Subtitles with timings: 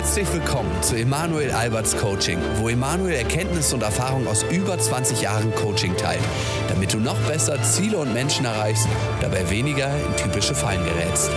[0.00, 5.54] Herzlich willkommen zu Emanuel Alberts Coaching, wo Emanuel Erkenntnisse und Erfahrung aus über 20 Jahren
[5.54, 6.22] Coaching teilt,
[6.70, 8.88] damit du noch besser Ziele und Menschen erreichst,
[9.20, 11.30] dabei weniger in typische Fallen gerätst.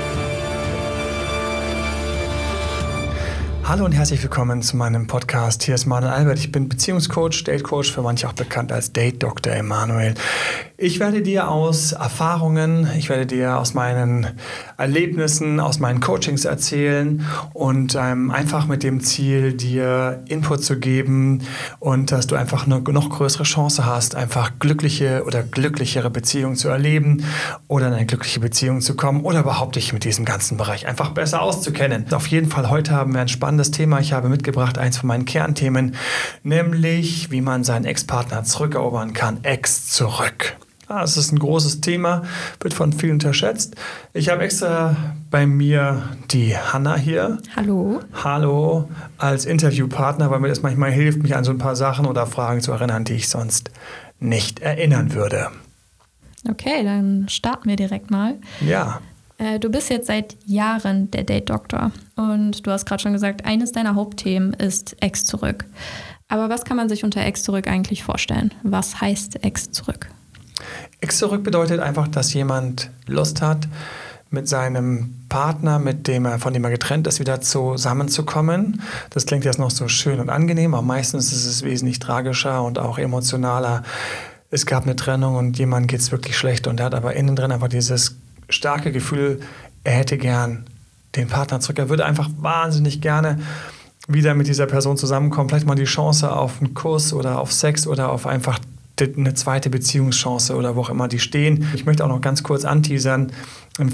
[3.65, 5.63] Hallo und herzlich willkommen zu meinem Podcast.
[5.63, 6.39] Hier ist Manuel Albert.
[6.39, 9.51] Ich bin Beziehungscoach, Datecoach, für manche auch bekannt als Date Dr.
[9.51, 10.13] Emanuel.
[10.75, 14.27] Ich werde dir aus Erfahrungen, ich werde dir aus meinen
[14.75, 17.23] Erlebnissen, aus meinen Coachings erzählen
[17.53, 21.43] und ähm, einfach mit dem Ziel, dir Input zu geben
[21.79, 26.69] und dass du einfach eine noch größere Chance hast, einfach glückliche oder glücklichere Beziehungen zu
[26.69, 27.23] erleben
[27.67, 31.11] oder in eine glückliche Beziehung zu kommen oder überhaupt dich mit diesem ganzen Bereich einfach
[31.11, 32.11] besser auszukennen.
[32.11, 33.99] Auf jeden Fall heute haben wir ein spannendes Thema.
[33.99, 35.93] Ich habe mitgebracht eins von meinen Kernthemen,
[36.41, 39.37] nämlich wie man seinen Ex-Partner zurückerobern kann.
[39.43, 40.57] Ex zurück.
[40.93, 42.21] Ah, es ist ein großes Thema,
[42.59, 43.75] wird von vielen unterschätzt.
[44.13, 44.95] Ich habe extra
[45.31, 47.39] bei mir die Hanna hier.
[47.55, 48.01] Hallo.
[48.23, 52.27] Hallo als Interviewpartner, weil mir das manchmal hilft, mich an so ein paar Sachen oder
[52.27, 53.71] Fragen zu erinnern, die ich sonst
[54.19, 55.49] nicht erinnern würde.
[56.47, 58.35] Okay, dann starten wir direkt mal.
[58.61, 59.01] Ja.
[59.39, 63.71] Äh, du bist jetzt seit Jahren der Date-Doktor und du hast gerade schon gesagt, eines
[63.71, 65.65] deiner Hauptthemen ist Ex zurück.
[66.27, 68.53] Aber was kann man sich unter Ex zurück eigentlich vorstellen?
[68.61, 70.09] Was heißt Ex zurück?
[71.01, 73.67] Ex zurück bedeutet einfach, dass jemand Lust hat,
[74.33, 78.81] mit seinem Partner, mit dem er, von dem er getrennt ist, wieder zusammenzukommen.
[79.11, 82.79] Das klingt jetzt noch so schön und angenehm, aber meistens ist es wesentlich tragischer und
[82.79, 83.83] auch emotionaler.
[84.49, 87.35] Es gab eine Trennung und jemand geht es wirklich schlecht und er hat aber innen
[87.35, 88.15] drin einfach dieses
[88.49, 89.39] starke Gefühl,
[89.83, 90.65] er hätte gern
[91.15, 91.77] den Partner zurück.
[91.77, 93.39] Er würde einfach wahnsinnig gerne
[94.07, 97.85] wieder mit dieser Person zusammenkommen, vielleicht mal die Chance auf einen Kuss oder auf Sex
[97.85, 98.57] oder auf einfach
[99.01, 101.67] eine zweite Beziehungschance oder wo auch immer die stehen.
[101.73, 103.31] Ich möchte auch noch ganz kurz anteasern.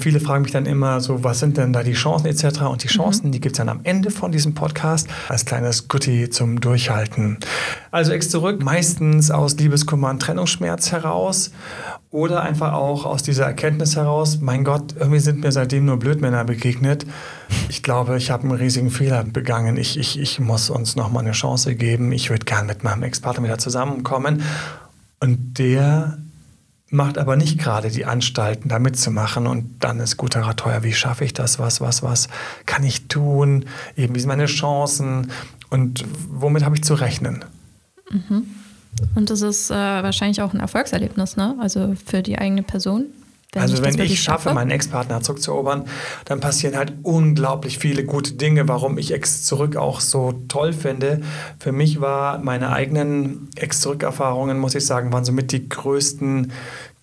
[0.02, 2.64] Viele fragen mich dann immer so, was sind denn da die Chancen etc.
[2.64, 3.02] Und die mhm.
[3.02, 3.32] Chancen, mhm.
[3.32, 7.38] die gibt es dann am Ende von diesem Podcast als kleines Goodie zum Durchhalten.
[7.90, 11.52] Also ex zurück, meistens aus Liebeskummer und Trennungsschmerz heraus
[12.12, 16.44] oder einfach auch aus dieser Erkenntnis heraus, mein Gott, irgendwie sind mir seitdem nur Blödmänner
[16.44, 17.06] begegnet.
[17.70, 19.78] Ich glaube, ich habe einen riesigen Fehler begangen.
[19.78, 22.12] Ich, ich, ich muss uns nochmal eine Chance geben.
[22.12, 24.44] Ich würde gern mit meinem Ex-Partner wieder zusammenkommen.
[25.20, 26.18] Und der
[26.90, 29.48] macht aber nicht gerade die Anstalten, da mitzumachen.
[29.48, 30.84] Und dann ist guter teuer.
[30.84, 31.60] Wie schaffe ich das?
[31.60, 32.28] Was, was, was
[32.66, 33.66] kann ich tun?
[33.96, 35.32] Eben, wie sind meine Chancen?
[35.70, 37.46] Und womit habe ich zu rechnen?
[38.10, 38.48] Mhm.
[39.16, 41.56] Und das ist äh, wahrscheinlich auch ein Erfolgserlebnis, ne?
[41.60, 43.06] Also für die eigene Person.
[43.52, 45.86] Wenn also wenn ich schaffe, schaffe, meinen Ex-Partner zurückzuerobern,
[46.26, 51.22] dann passieren halt unglaublich viele gute Dinge, warum ich Ex zurück auch so toll finde.
[51.60, 56.52] Für mich war meine eigenen Ex-Zurück-Erfahrungen, muss ich sagen, waren somit die größten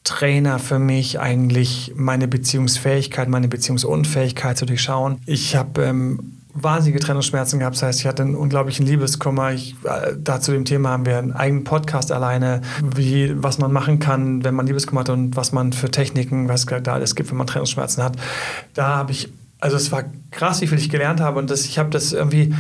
[0.05, 5.19] Trainer für mich eigentlich meine Beziehungsfähigkeit, meine Beziehungsunfähigkeit zu durchschauen.
[5.27, 7.77] Ich habe ähm, wahnsinnige Trennungsschmerzen gehabt.
[7.77, 9.53] Das heißt, ich hatte einen unglaublichen Liebeskummer.
[9.53, 13.73] Ich, äh, da zu dem Thema haben wir einen eigenen Podcast alleine, wie, was man
[13.73, 17.31] machen kann, wenn man Liebeskummer hat und was man für Techniken, was da alles gibt,
[17.31, 18.17] wenn man Trennungsschmerzen hat.
[18.75, 21.79] Da habe ich, also es war krass, wie viel ich gelernt habe und das, ich
[21.79, 22.55] habe das irgendwie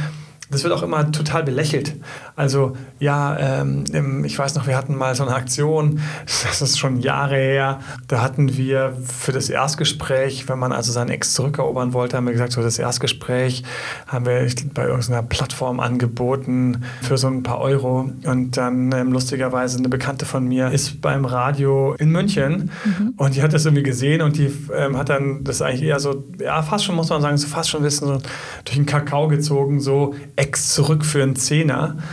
[0.50, 1.94] das wird auch immer total belächelt.
[2.36, 7.00] Also ja, ähm, ich weiß noch, wir hatten mal so eine Aktion, das ist schon
[7.00, 12.16] Jahre her, da hatten wir für das Erstgespräch, wenn man also seinen Ex zurückerobern wollte,
[12.16, 13.64] haben wir gesagt, so das Erstgespräch
[14.06, 19.78] haben wir bei irgendeiner Plattform angeboten für so ein paar Euro und dann ähm, lustigerweise
[19.78, 23.14] eine Bekannte von mir ist beim Radio in München mhm.
[23.16, 26.24] und die hat das irgendwie gesehen und die ähm, hat dann das eigentlich eher so,
[26.38, 28.18] ja fast schon muss man sagen, so fast schon wissen, so
[28.64, 31.96] durch den Kakao gezogen, so Ex zurück für einen Zehner.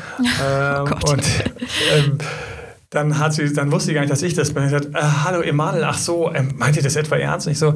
[0.45, 1.23] Ähm, oh und
[1.95, 2.17] ähm,
[2.89, 4.69] dann hat sie, dann wusste sie gar nicht, dass ich das bin.
[4.69, 7.47] Sie hat, äh, hallo Emanuel, ach so, ähm, meint ihr das etwa ernst?
[7.47, 7.75] Und ich so,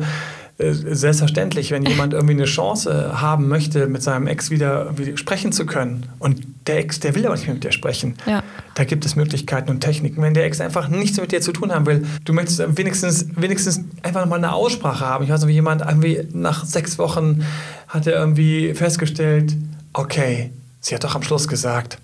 [0.60, 5.68] äh, selbstverständlich, wenn jemand irgendwie eine Chance haben möchte, mit seinem Ex wieder, sprechen zu
[5.68, 8.42] können und der Ex, der will aber nicht mehr mit dir sprechen, ja.
[8.74, 10.20] da gibt es Möglichkeiten und Techniken.
[10.24, 13.82] Wenn der Ex einfach nichts mit dir zu tun haben will, du möchtest wenigstens, wenigstens
[14.02, 15.24] einfach mal eine Aussprache haben.
[15.24, 17.46] Ich weiß noch, wie jemand irgendwie nach sechs Wochen
[17.88, 19.56] hat er irgendwie festgestellt,
[19.98, 21.98] okay, sie hat doch am Schluss gesagt,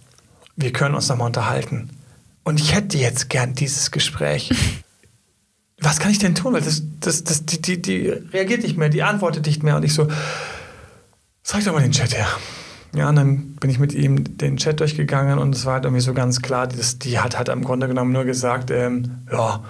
[0.56, 1.90] wir können uns nochmal unterhalten.
[2.44, 4.52] Und ich hätte jetzt gern dieses Gespräch.
[5.80, 6.54] Was kann ich denn tun?
[6.54, 9.76] Weil das, das, das, die, die, die reagiert nicht mehr, die antwortet nicht mehr.
[9.76, 10.08] Und ich so,
[11.44, 12.28] zeig doch mal den Chat her.
[12.96, 16.02] Ja, und dann bin ich mit ihm den Chat durchgegangen und es war halt irgendwie
[16.02, 19.64] so ganz klar, das, die hat halt im Grunde genommen nur gesagt, ähm, ja,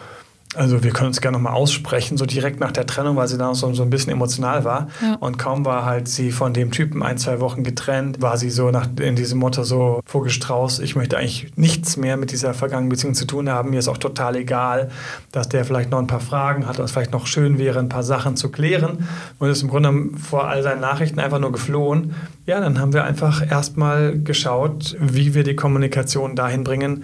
[0.55, 3.55] Also wir können uns gerne nochmal aussprechen, so direkt nach der Trennung, weil sie dann
[3.55, 4.87] so, so ein bisschen emotional war.
[5.01, 5.15] Ja.
[5.15, 8.71] Und kaum war halt sie von dem Typen ein, zwei Wochen getrennt, war sie so
[8.71, 13.13] nach, in diesem Motto so vorgestrauß, ich möchte eigentlich nichts mehr mit dieser vergangenen Beziehung
[13.13, 13.71] zu tun haben.
[13.71, 14.89] Mir ist auch total egal,
[15.31, 17.89] dass der vielleicht noch ein paar Fragen hat und es vielleicht noch schön wäre, ein
[17.89, 19.07] paar Sachen zu klären.
[19.39, 22.15] Und ist im Grunde vor all seinen Nachrichten einfach nur geflohen.
[22.45, 27.03] Ja, dann haben wir einfach erstmal geschaut, wie wir die Kommunikation dahin bringen,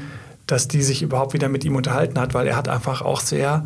[0.52, 3.66] dass die sich überhaupt wieder mit ihm unterhalten hat, weil er hat einfach auch sehr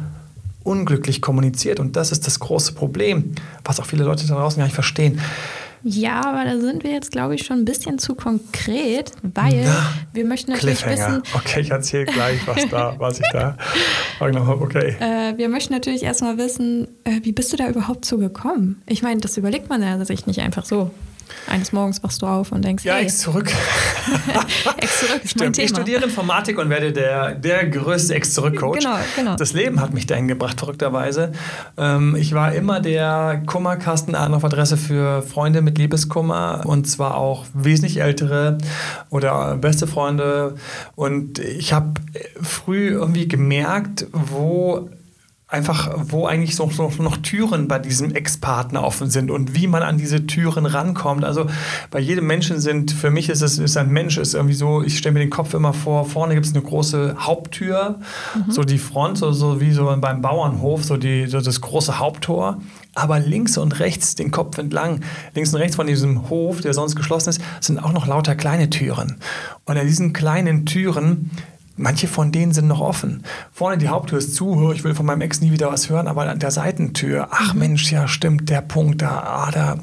[0.64, 1.80] unglücklich kommuniziert.
[1.80, 5.20] Und das ist das große Problem, was auch viele Leute da draußen gar nicht verstehen.
[5.86, 9.94] Ja, aber da sind wir jetzt, glaube ich, schon ein bisschen zu konkret, weil Na,
[10.14, 13.58] wir möchten natürlich wissen, Okay, ich erzähle gleich, was, da, was ich da
[14.18, 14.64] vorgenommen habe.
[14.64, 14.96] Okay.
[15.02, 18.82] äh, wir möchten natürlich erstmal wissen, äh, wie bist du da überhaupt zu gekommen?
[18.88, 20.90] Ich meine, das überlegt man ja sich nicht einfach so.
[21.48, 23.52] Eines Morgens wachst du auf und denkst, Ja, hey, Ex zurück.
[24.78, 25.58] Ex zurück ist mein Stimmt.
[25.58, 25.76] Ich Thema.
[25.80, 28.80] studiere Informatik und werde der, der größte Ex-Zurück-Coach.
[28.80, 29.36] Genau, genau.
[29.36, 31.32] Das Leben hat mich dahin gebracht, verrückterweise.
[31.78, 37.46] Ähm, ich war immer der Kummerkasten auf Adresse für Freunde mit Liebeskummer und zwar auch
[37.54, 38.58] wesentlich ältere
[39.10, 40.56] oder beste Freunde.
[40.96, 41.94] Und ich habe
[42.42, 44.90] früh irgendwie gemerkt, wo
[45.54, 49.84] einfach, wo eigentlich so, so noch Türen bei diesem Ex-Partner offen sind und wie man
[49.84, 51.24] an diese Türen rankommt.
[51.24, 51.46] Also
[51.92, 54.98] bei jedem Menschen sind, für mich ist es ist ein Mensch, ist irgendwie so, ich
[54.98, 58.00] stelle mir den Kopf immer vor, vorne gibt es eine große Haupttür,
[58.50, 62.60] so die Front, so, so wie so beim Bauernhof, so, die, so das große Haupttor.
[62.96, 65.02] Aber links und rechts, den Kopf entlang,
[65.34, 68.70] links und rechts von diesem Hof, der sonst geschlossen ist, sind auch noch lauter kleine
[68.70, 69.18] Türen.
[69.66, 71.32] Und an diesen kleinen Türen
[71.76, 73.24] Manche von denen sind noch offen.
[73.52, 76.30] Vorne die Haupttür ist zu, ich will von meinem Ex nie wieder was hören, aber
[76.30, 79.78] an der Seitentür, ach Mensch, ja stimmt, der Punkt da, ah, da,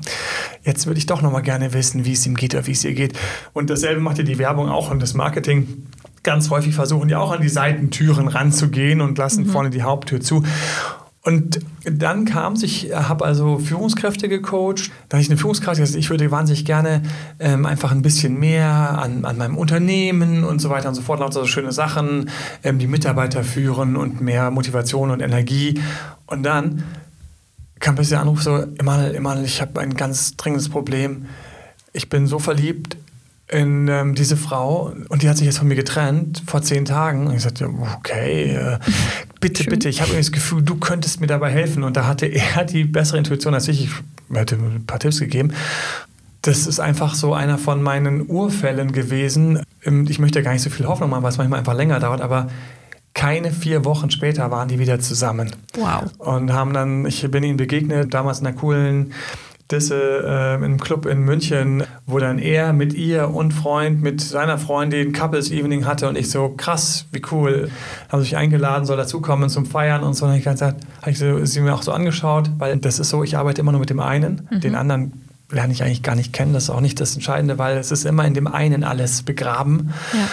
[0.63, 2.85] jetzt würde ich doch noch mal gerne wissen, wie es ihm geht oder wie es
[2.85, 3.19] ihr geht.
[3.53, 5.89] Und dasselbe macht ja die Werbung auch und das Marketing.
[6.23, 10.45] Ganz häufig versuchen die auch an die Seitentüren ranzugehen und lassen vorne die Haupttür zu.
[11.23, 14.91] Und dann kam es, ich habe also Führungskräfte gecoacht.
[15.09, 17.03] Da habe ich eine Führungskraft gesagt, ich würde wahnsinnig gerne
[17.39, 18.67] ähm, einfach ein bisschen mehr
[18.99, 22.31] an, an meinem Unternehmen und so weiter und so fort, lauter so schöne Sachen,
[22.65, 25.79] ähm, die Mitarbeiter führen und mehr Motivation und Energie.
[26.27, 26.85] Und dann
[27.81, 31.27] kam plötzlich der Anruf so, Emanuel, Emanuel, ich habe ein ganz dringendes Problem.
[31.93, 32.97] Ich bin so verliebt
[33.49, 37.27] in ähm, diese Frau und die hat sich jetzt von mir getrennt vor zehn Tagen.
[37.27, 37.69] Und ich sagte,
[37.99, 38.79] okay, äh,
[39.41, 41.83] bitte, bitte, ich habe irgendwie das Gefühl, du könntest mir dabei helfen.
[41.83, 43.85] Und da hatte er die bessere Intuition als ich.
[43.85, 43.91] Ich
[44.37, 45.53] hätte ein paar Tipps gegeben.
[46.43, 49.63] Das ist einfach so einer von meinen Urfällen gewesen.
[49.85, 52.21] Ähm, Ich möchte gar nicht so viel Hoffnung machen, weil es manchmal einfach länger dauert,
[52.23, 52.49] aber
[53.13, 56.05] keine vier Wochen später waren die wieder zusammen Wow.
[56.19, 59.13] und haben dann, ich bin ihnen begegnet, damals in einer coolen
[59.71, 64.59] Disse äh, im Club in München, wo dann er mit ihr und Freund, mit seiner
[64.59, 67.71] Freundin Couples Evening hatte und ich so, krass, wie cool,
[68.11, 70.27] haben sich eingeladen, soll dazukommen zum Feiern und so.
[70.27, 70.77] Und ich habe
[71.07, 73.81] ich so, sie mir auch so angeschaut, weil das ist so, ich arbeite immer nur
[73.81, 75.13] mit dem einen, den anderen
[75.51, 78.05] lerne ich eigentlich gar nicht kennen, das ist auch nicht das Entscheidende, weil es ist
[78.05, 79.93] immer in dem einen alles begraben.
[80.13, 80.29] Ja.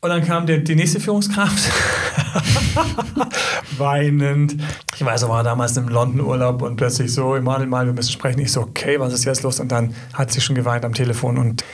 [0.00, 1.70] Und dann kam der, die nächste Führungskraft,
[3.78, 4.56] weinend.
[4.94, 8.40] Ich weiß, er war damals im London-Urlaub und plötzlich so, Emanuel, mal, wir müssen sprechen.
[8.40, 9.60] Ich so, okay, was ist jetzt los?
[9.60, 11.38] Und dann hat sie schon geweint am Telefon.
[11.38, 11.64] Und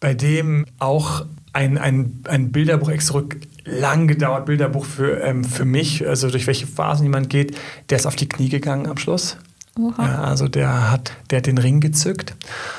[0.00, 3.22] bei dem auch ein, ein, ein Bilderbuch extra
[3.64, 7.56] lang gedauert, Bilderbuch für, ähm, für mich, also durch welche Phasen jemand geht,
[7.90, 9.38] der ist auf die Knie gegangen am Schluss.
[9.78, 12.34] Ja, also der hat, der hat den Ring gezückt,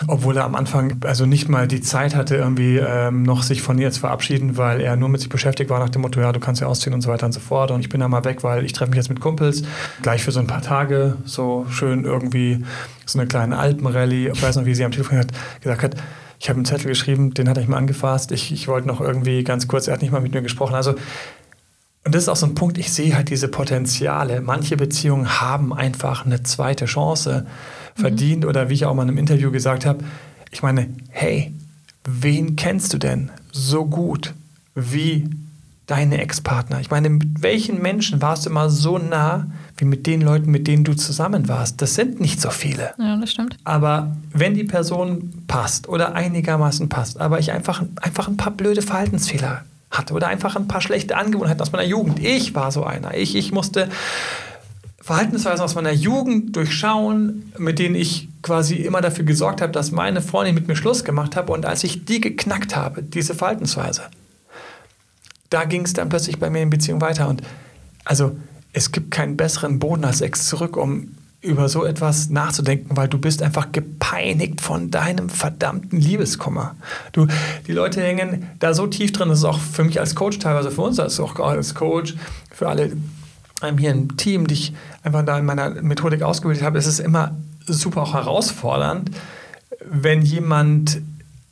[0.07, 3.77] obwohl er am Anfang also nicht mal die Zeit hatte, irgendwie ähm, noch sich von
[3.77, 6.39] ihr zu verabschieden, weil er nur mit sich beschäftigt war nach dem Motto, ja, du
[6.39, 7.69] kannst ja ausziehen und so weiter und so fort.
[7.69, 9.61] Und ich bin da mal weg, weil ich treffe mich jetzt mit Kumpels,
[10.01, 12.63] gleich für so ein paar Tage, so schön irgendwie
[13.05, 14.31] so eine kleine Alpenrallye.
[14.33, 15.31] Ich weiß noch, wie sie am Telefon hat,
[15.61, 15.95] gesagt hat,
[16.39, 18.31] ich habe einen Zettel geschrieben, den hatte ich mal angefasst.
[18.31, 20.75] Ich, ich wollte noch irgendwie ganz kurz, er hat nicht mal mit mir gesprochen.
[20.75, 20.95] Also
[22.07, 24.39] und das ist auch so ein Punkt, ich sehe halt diese Potenziale.
[24.39, 27.45] Manche Beziehungen haben einfach eine zweite Chance
[27.95, 30.05] verdient oder wie ich auch mal in einem Interview gesagt habe,
[30.49, 31.53] ich meine, hey,
[32.05, 34.33] wen kennst du denn so gut
[34.73, 35.29] wie
[35.85, 36.79] deine Ex-Partner?
[36.79, 40.65] Ich meine, mit welchen Menschen warst du immer so nah wie mit den Leuten, mit
[40.65, 41.81] denen du zusammen warst?
[41.81, 42.93] Das sind nicht so viele.
[42.97, 43.57] Ja, das stimmt.
[43.65, 48.81] Aber wenn die Person passt oder einigermaßen passt, aber ich einfach, einfach ein paar blöde
[48.81, 49.65] Verhaltensfehler
[49.97, 52.19] hatte oder einfach ein paar schlechte Angewohnheiten aus meiner Jugend.
[52.19, 53.15] Ich war so einer.
[53.15, 53.89] Ich, ich musste
[55.01, 60.21] Verhaltensweisen aus meiner Jugend durchschauen, mit denen ich quasi immer dafür gesorgt habe, dass meine
[60.21, 61.49] Freundin mit mir Schluss gemacht hat.
[61.49, 64.03] Und als ich die geknackt habe, diese Verhaltensweise,
[65.49, 67.29] da ging es dann plötzlich bei mir in Beziehung weiter.
[67.29, 67.41] Und
[68.03, 68.35] also
[68.73, 71.15] es gibt keinen besseren Boden als Ex zurück, um
[71.47, 76.75] über so etwas nachzudenken, weil du bist einfach gepeinigt von deinem verdammten Liebeskummer.
[77.13, 77.27] Du,
[77.65, 80.71] die Leute hängen da so tief drin, das ist auch für mich als Coach teilweise,
[80.71, 82.15] für uns als auch als Coach,
[82.51, 82.91] für alle
[83.63, 84.73] ähm, hier im Team, die ich
[85.03, 87.35] einfach da in meiner Methodik ausgebildet habe, ist es immer
[87.65, 89.11] super auch herausfordernd,
[89.83, 91.01] wenn jemand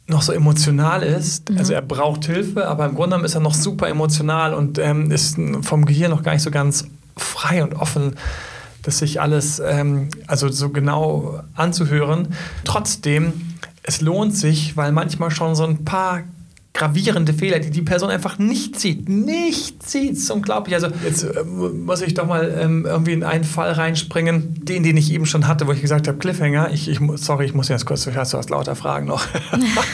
[0.08, 1.50] noch so emotional ist.
[1.50, 1.58] Mhm.
[1.58, 5.10] Also er braucht Hilfe, aber im Grunde genommen ist er noch super emotional und ähm,
[5.12, 6.86] ist vom Gehirn noch gar nicht so ganz
[7.18, 8.16] frei und offen,
[8.86, 12.30] das sich alles ähm, also so genau anzuhören.
[12.64, 13.34] Trotzdem,
[13.84, 16.24] es lohnt sich, weil manchmal schon so ein paar
[16.76, 19.08] gravierende Fehler, die die Person einfach nicht sieht.
[19.08, 20.12] Nicht sieht.
[20.12, 20.76] Das ist unglaublich.
[20.76, 24.98] Also jetzt äh, muss ich doch mal ähm, irgendwie in einen Fall reinspringen, den, den
[24.98, 26.72] ich eben schon hatte, wo ich gesagt habe, Cliffhanger.
[26.72, 29.26] Ich, ich, sorry, ich muss jetzt kurz, du hast lauter Fragen noch.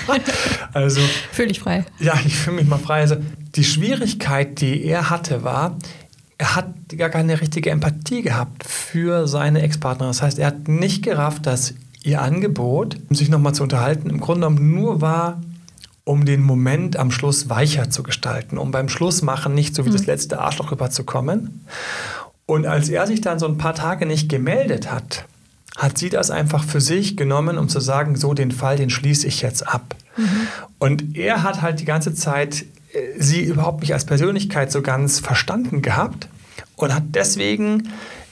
[0.73, 1.85] also, Fühl dich frei.
[1.99, 3.01] Ja, ich fühle mich mal frei.
[3.01, 3.17] Also
[3.55, 5.77] die Schwierigkeit, die er hatte, war,
[6.41, 10.09] er hat gar keine richtige Empathie gehabt für seine Ex-Partnerin.
[10.09, 14.19] Das heißt, er hat nicht gerafft, dass ihr Angebot, um sich nochmal zu unterhalten, im
[14.19, 15.39] Grunde genommen nur war,
[16.03, 19.93] um den Moment am Schluss weicher zu gestalten, um beim Schlussmachen nicht so wie mhm.
[19.93, 21.63] das letzte Arschloch rüberzukommen.
[22.47, 25.25] Und als er sich dann so ein paar Tage nicht gemeldet hat,
[25.77, 29.27] hat sie das einfach für sich genommen, um zu sagen, so den Fall, den schließe
[29.27, 29.95] ich jetzt ab.
[30.17, 30.47] Mhm.
[30.79, 32.65] Und er hat halt die ganze Zeit
[33.17, 36.27] sie überhaupt nicht als Persönlichkeit so ganz verstanden gehabt
[36.75, 37.89] und hat deswegen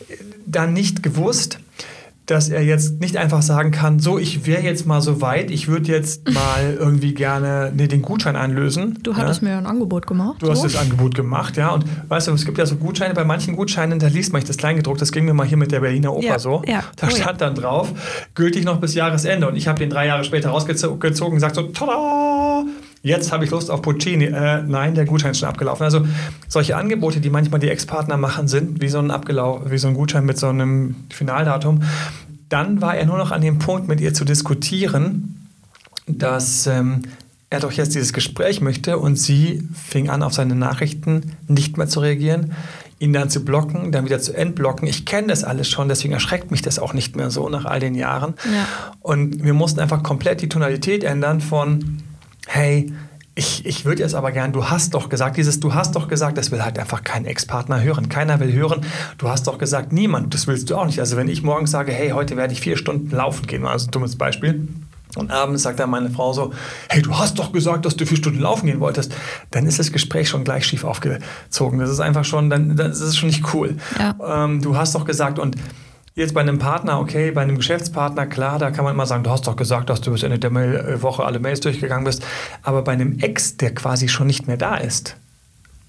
[0.10, 1.60] äh, dann nicht gewusst,
[2.30, 5.68] dass er jetzt nicht einfach sagen kann, so, ich wäre jetzt mal so weit, ich
[5.68, 9.00] würde jetzt mal irgendwie gerne nee, den Gutschein einlösen.
[9.01, 9.50] Du hattest ja?
[9.50, 10.42] mir ein Angebot gemacht.
[10.42, 10.51] Du so?
[10.51, 11.70] hast das Angebot gemacht, ja.
[11.72, 14.50] Und weißt du, es gibt ja so Gutscheine, bei manchen Gutscheinen, da liest man nicht
[14.50, 16.62] das Kleingedruckt, das ging mir mal hier mit der Berliner Oper ja, so.
[16.68, 16.84] Ja.
[16.98, 17.92] Da oh, stand dann drauf,
[18.36, 19.48] gültig noch bis Jahresende.
[19.48, 22.66] Und ich habe den drei Jahre später rausgezogen und gesagt so, tada!
[23.01, 24.25] Jetzt habe ich Lust auf Puccini.
[24.25, 25.84] Äh, nein, der Gutschein ist schon abgelaufen.
[25.84, 26.06] Also
[26.48, 29.94] solche Angebote, die manchmal die Ex-Partner machen, sind wie so ein Abgelau wie so ein
[29.94, 31.84] Gutschein mit so einem Finaldatum.
[32.50, 35.48] Dann war er nur noch an dem Punkt, mit ihr zu diskutieren,
[36.08, 37.03] dass ähm,
[37.50, 41.88] er doch jetzt dieses Gespräch möchte und sie fing an, auf seine Nachrichten nicht mehr
[41.88, 42.53] zu reagieren,
[43.00, 44.88] ihn dann zu blocken, dann wieder zu entblocken.
[44.88, 47.79] Ich kenne das alles schon, deswegen erschreckt mich das auch nicht mehr so nach all
[47.79, 48.34] den Jahren.
[48.46, 48.68] Ja.
[49.00, 52.01] Und wir mussten einfach komplett die Tonalität ändern von
[52.50, 52.91] hey,
[53.36, 56.38] ich, ich würde jetzt aber gern, du hast doch gesagt, dieses Du hast doch gesagt,
[56.38, 58.10] das will halt einfach kein Ex-Partner hören.
[58.10, 58.82] Keiner will hören,
[59.18, 61.00] du hast doch gesagt, niemand, das willst du auch nicht.
[61.00, 63.91] Also wenn ich morgens sage, hey, heute werde ich vier Stunden laufen gehen, also ein
[63.91, 64.68] dummes Beispiel,
[65.15, 66.53] und abends sagt dann meine Frau so,
[66.88, 69.15] hey, du hast doch gesagt, dass du vier Stunden laufen gehen wolltest.
[69.50, 71.79] Dann ist das Gespräch schon gleich schief aufgezogen.
[71.79, 73.77] Das ist einfach schon, dann, das ist schon nicht cool.
[73.98, 74.44] Ja.
[74.44, 75.56] Ähm, du hast doch gesagt und
[76.19, 79.29] Jetzt bei einem Partner, okay, bei einem Geschäftspartner, klar, da kann man immer sagen, du
[79.29, 82.25] hast doch gesagt, dass du bis Ende der Mail Woche alle Mails durchgegangen bist.
[82.61, 85.15] Aber bei einem Ex, der quasi schon nicht mehr da ist,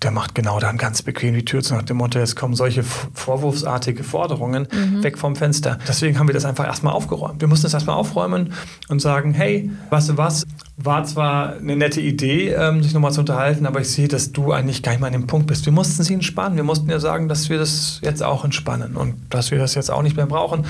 [0.03, 2.83] der macht genau dann ganz bequem die Tür zu nach dem Motto, es kommen solche
[2.83, 5.03] vorwurfsartige Forderungen mhm.
[5.03, 5.79] weg vom Fenster.
[5.87, 7.41] Deswegen haben wir das einfach erstmal aufgeräumt.
[7.41, 8.55] Wir mussten es erstmal aufräumen
[8.89, 10.47] und sagen, hey, weißt du was,
[10.85, 14.53] war zwar eine nette Idee, ähm, sich nochmal zu unterhalten, aber ich sehe, dass du
[14.53, 15.67] eigentlich gar nicht mal an dem Punkt bist.
[15.67, 16.57] Wir mussten sie entspannen.
[16.57, 19.91] Wir mussten ja sagen, dass wir das jetzt auch entspannen und dass wir das jetzt
[19.91, 20.65] auch nicht mehr brauchen.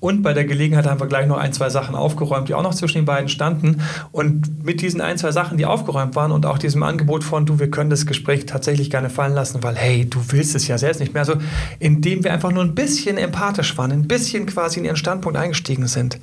[0.00, 2.74] Und bei der Gelegenheit haben wir gleich noch ein, zwei Sachen aufgeräumt, die auch noch
[2.74, 3.80] zwischen den beiden standen.
[4.12, 7.58] Und mit diesen ein, zwei Sachen, die aufgeräumt waren und auch diesem Angebot von, du,
[7.58, 11.00] wir können das Gespräch tatsächlich gerne fallen lassen, weil, hey, du willst es ja selbst
[11.00, 11.22] nicht mehr.
[11.22, 11.36] Also,
[11.78, 15.86] indem wir einfach nur ein bisschen empathisch waren, ein bisschen quasi in ihren Standpunkt eingestiegen
[15.86, 16.18] sind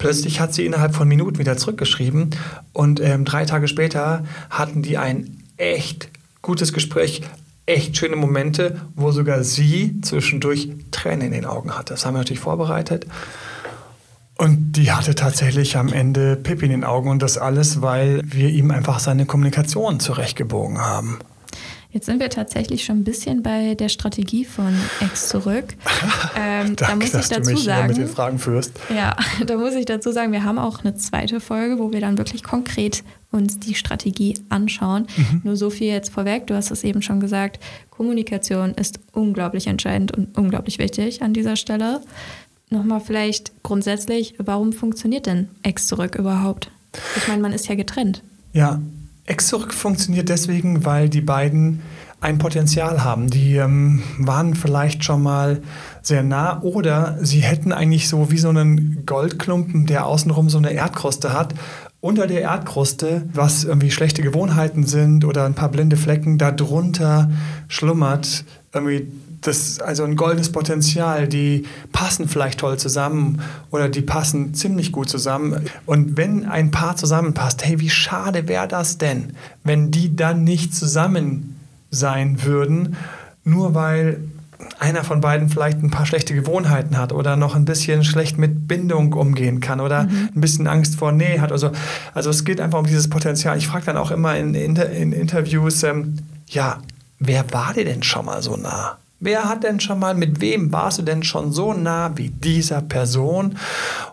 [0.00, 2.30] Plötzlich hat sie innerhalb von Minuten wieder zurückgeschrieben
[2.72, 6.08] und ähm, drei Tage später hatten die ein echt
[6.40, 7.20] gutes Gespräch,
[7.66, 11.92] echt schöne Momente, wo sogar sie zwischendurch Tränen in den Augen hatte.
[11.92, 13.04] Das haben wir natürlich vorbereitet.
[14.38, 18.48] Und die hatte tatsächlich am Ende Pippi in den Augen und das alles, weil wir
[18.48, 21.18] ihm einfach seine Kommunikation zurechtgebogen haben.
[21.92, 25.74] Jetzt sind wir tatsächlich schon ein bisschen bei der Strategie von Ex zurück.
[26.36, 28.72] Ähm, Danke, da muss ich dazu sagen, mit den Fragen führst.
[28.94, 29.16] Ja,
[29.46, 32.42] da muss ich dazu sagen, wir haben auch eine zweite Folge, wo wir dann wirklich
[32.42, 35.06] konkret uns die Strategie anschauen.
[35.16, 35.40] Mhm.
[35.44, 36.46] Nur so viel jetzt vorweg.
[36.46, 37.58] Du hast es eben schon gesagt.
[37.90, 42.00] Kommunikation ist unglaublich entscheidend und unglaublich wichtig an dieser Stelle.
[42.70, 46.70] Nochmal vielleicht grundsätzlich, warum funktioniert denn Ex zurück überhaupt?
[47.16, 48.22] Ich meine, man ist ja getrennt.
[48.52, 48.80] Ja,
[49.26, 51.82] Exurk funktioniert deswegen, weil die beiden
[52.20, 53.30] ein Potenzial haben.
[53.30, 55.62] Die ähm, waren vielleicht schon mal
[56.02, 60.72] sehr nah oder sie hätten eigentlich so wie so einen Goldklumpen, der außenrum so eine
[60.72, 61.54] Erdkruste hat.
[62.00, 67.30] Unter der Erdkruste, was irgendwie schlechte Gewohnheiten sind oder ein paar blinde Flecken, darunter
[67.68, 74.54] schlummert irgendwie das also ein goldenes Potenzial, die passen vielleicht toll zusammen oder die passen
[74.54, 75.66] ziemlich gut zusammen.
[75.86, 79.32] Und wenn ein Paar zusammenpasst, hey, wie schade wäre das denn,
[79.64, 81.56] wenn die dann nicht zusammen
[81.90, 82.96] sein würden,
[83.44, 84.20] nur weil
[84.78, 88.68] einer von beiden vielleicht ein paar schlechte Gewohnheiten hat oder noch ein bisschen schlecht mit
[88.68, 90.30] Bindung umgehen kann oder mhm.
[90.34, 91.50] ein bisschen Angst vor Nähe hat.
[91.50, 91.70] Also,
[92.14, 93.56] also es geht einfach um dieses Potenzial.
[93.56, 96.78] Ich frage dann auch immer in, in, in Interviews, ähm, ja,
[97.18, 98.98] wer war dir denn schon mal so nah?
[99.20, 102.80] Wer hat denn schon mal, mit wem warst du denn schon so nah wie dieser
[102.80, 103.56] Person?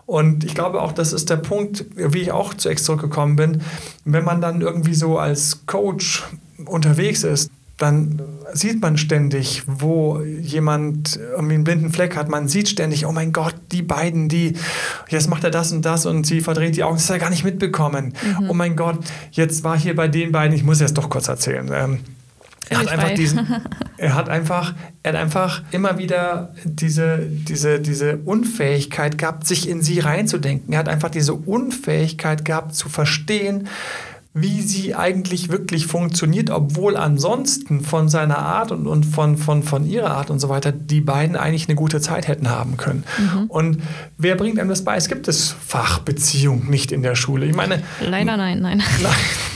[0.04, 3.62] Und ich glaube auch, das ist der Punkt, wie ich auch zu Ex zurückgekommen bin.
[4.04, 6.24] Wenn man dann irgendwie so als Coach
[6.66, 8.20] unterwegs ist, dann
[8.52, 12.28] sieht man ständig, wo jemand irgendwie einen blinden Fleck hat.
[12.28, 14.54] Man sieht ständig, oh mein Gott, die beiden, die,
[15.08, 17.30] jetzt macht er das und das und sie verdreht die Augen, das hat er gar
[17.30, 18.14] nicht mitbekommen.
[18.40, 18.50] Mhm.
[18.50, 18.98] Oh mein Gott,
[19.30, 21.70] jetzt war hier bei den beiden, ich muss jetzt doch kurz erzählen.
[21.72, 21.98] Ähm,
[22.70, 23.46] er hat einfach diesen,
[23.96, 29.82] er hat einfach, er hat einfach immer wieder diese, diese, diese Unfähigkeit gehabt, sich in
[29.82, 30.72] sie reinzudenken.
[30.72, 33.68] Er hat einfach diese Unfähigkeit gehabt, zu verstehen,
[34.40, 39.86] wie sie eigentlich wirklich funktioniert, obwohl ansonsten von seiner Art und, und von, von, von
[39.86, 43.04] ihrer Art und so weiter die beiden eigentlich eine gute Zeit hätten haben können.
[43.18, 43.44] Mhm.
[43.46, 43.82] Und
[44.16, 44.96] wer bringt einem das bei?
[44.96, 47.46] Es gibt das Fach Beziehung nicht in der Schule.
[47.46, 47.82] Ich meine.
[48.00, 48.82] Leider nein, nein.
[49.02, 49.12] Nein,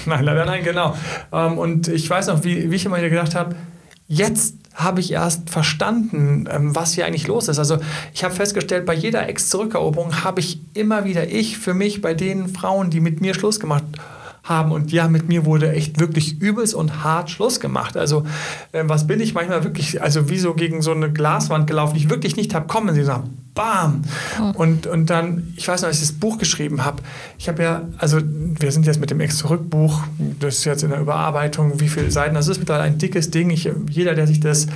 [0.06, 0.96] nein leider nein, genau.
[1.32, 3.54] Ähm, und ich weiß noch, wie, wie ich immer wieder gedacht habe,
[4.08, 7.58] jetzt habe ich erst verstanden, ähm, was hier eigentlich los ist.
[7.58, 7.78] Also
[8.14, 12.48] ich habe festgestellt, bei jeder Ex-Zurückeroberung habe ich immer wieder ich für mich bei den
[12.48, 13.84] Frauen, die mit mir Schluss gemacht
[14.44, 14.72] haben.
[14.72, 17.96] Und ja, mit mir wurde echt wirklich übelst und hart Schluss gemacht.
[17.96, 18.24] Also,
[18.72, 22.00] äh, was bin ich manchmal wirklich, also wie so gegen so eine Glaswand gelaufen, die
[22.00, 22.94] ich wirklich nicht habe kommen.
[22.94, 24.02] Sie sagen, bam!
[24.40, 24.52] Oh.
[24.62, 27.02] Und, und dann, ich weiß noch, als ich das Buch geschrieben habe,
[27.38, 30.02] ich habe ja, also wir sind jetzt mit dem Ex-Zurück-Buch,
[30.40, 33.50] das ist jetzt in der Überarbeitung, wie viele Seiten, das ist mittlerweile ein dickes Ding.
[33.50, 34.66] Ich, jeder, der sich das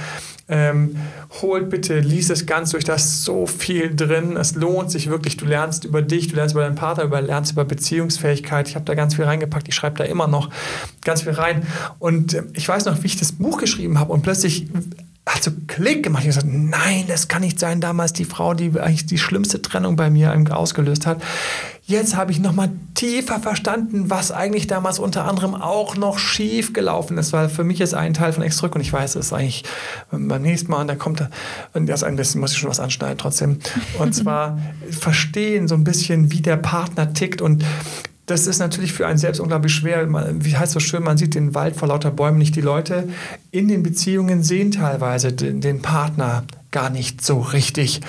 [0.49, 0.97] ähm,
[1.43, 4.37] holt bitte, lies es ganz durch, da ist so viel drin.
[4.37, 5.37] Es lohnt sich wirklich.
[5.37, 8.69] Du lernst über dich, du lernst über deinen Partner, du lernst über Beziehungsfähigkeit.
[8.69, 9.67] Ich habe da ganz viel reingepackt.
[9.69, 10.51] Ich schreibe da immer noch
[11.05, 11.67] ganz viel rein.
[11.99, 14.69] Und äh, ich weiß noch, wie ich das Buch geschrieben habe und plötzlich
[15.27, 16.25] hat so Klick gemacht.
[16.25, 17.81] Ich habe gesagt, nein, das kann nicht sein.
[17.81, 21.21] Damals die Frau, die eigentlich die schlimmste Trennung bei mir ausgelöst hat.
[21.89, 26.73] Jetzt habe ich noch mal tiefer verstanden, was eigentlich damals unter anderem auch noch schief
[26.73, 29.27] gelaufen ist, weil für mich ist ein Teil von Ex zurück und ich weiß, es
[29.27, 29.63] ist eigentlich
[30.11, 31.23] beim nächsten Mal und da kommt
[31.75, 33.61] und erst ein bisschen muss ich schon was anschneiden trotzdem
[34.01, 34.59] und zwar
[34.91, 37.65] verstehen so ein bisschen, wie der Partner tickt und
[38.27, 40.07] das ist natürlich für einen selbst unglaublich schwer.
[40.45, 42.57] Wie heißt das schön, man sieht den Wald vor lauter Bäumen nicht.
[42.57, 43.09] Die Leute
[43.53, 48.01] in den Beziehungen sehen teilweise den, den Partner gar nicht so richtig.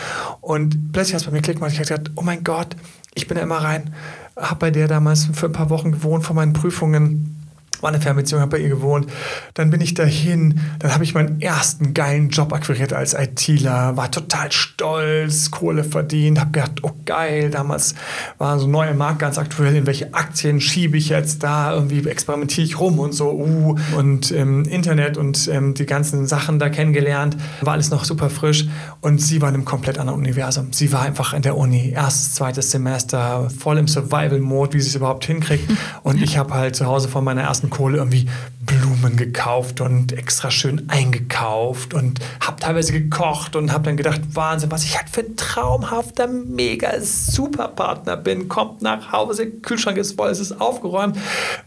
[0.41, 1.71] Und plötzlich hat es bei mir Klick gemacht.
[1.71, 2.75] Ich habe gedacht, oh mein Gott,
[3.13, 3.93] ich bin da immer rein,
[4.35, 7.36] habe bei der damals für ein paar Wochen gewohnt vor meinen Prüfungen
[7.81, 9.07] war eine Fernbeziehung, habe bei ihr gewohnt.
[9.53, 14.11] Dann bin ich dahin, dann habe ich meinen ersten geilen Job akquiriert als ITler, war
[14.11, 17.95] total stolz, Kohle verdient, habe gedacht, oh geil, damals
[18.37, 22.07] war so ein neuer Markt ganz aktuell, in welche Aktien schiebe ich jetzt da, irgendwie
[22.07, 26.69] experimentiere ich rum und so, uh, und ähm, Internet und ähm, die ganzen Sachen da
[26.69, 28.67] kennengelernt, war alles noch super frisch
[29.01, 30.73] und sie war in einem komplett anderen Universum.
[30.73, 34.95] Sie war einfach in der Uni, erstes, zweites Semester, voll im Survival-Mode, wie sie es
[34.95, 35.69] überhaupt hinkriegt
[36.03, 38.27] und ich habe halt zu Hause von meiner ersten Kohle irgendwie
[38.67, 44.69] Blumen gekauft und extra schön eingekauft und habe teilweise gekocht und habe dann gedacht, Wahnsinn,
[44.69, 48.49] was ich halt für ein traumhafter, mega super Partner bin.
[48.49, 51.17] Kommt nach Hause, Kühlschrank ist voll, es ist aufgeräumt.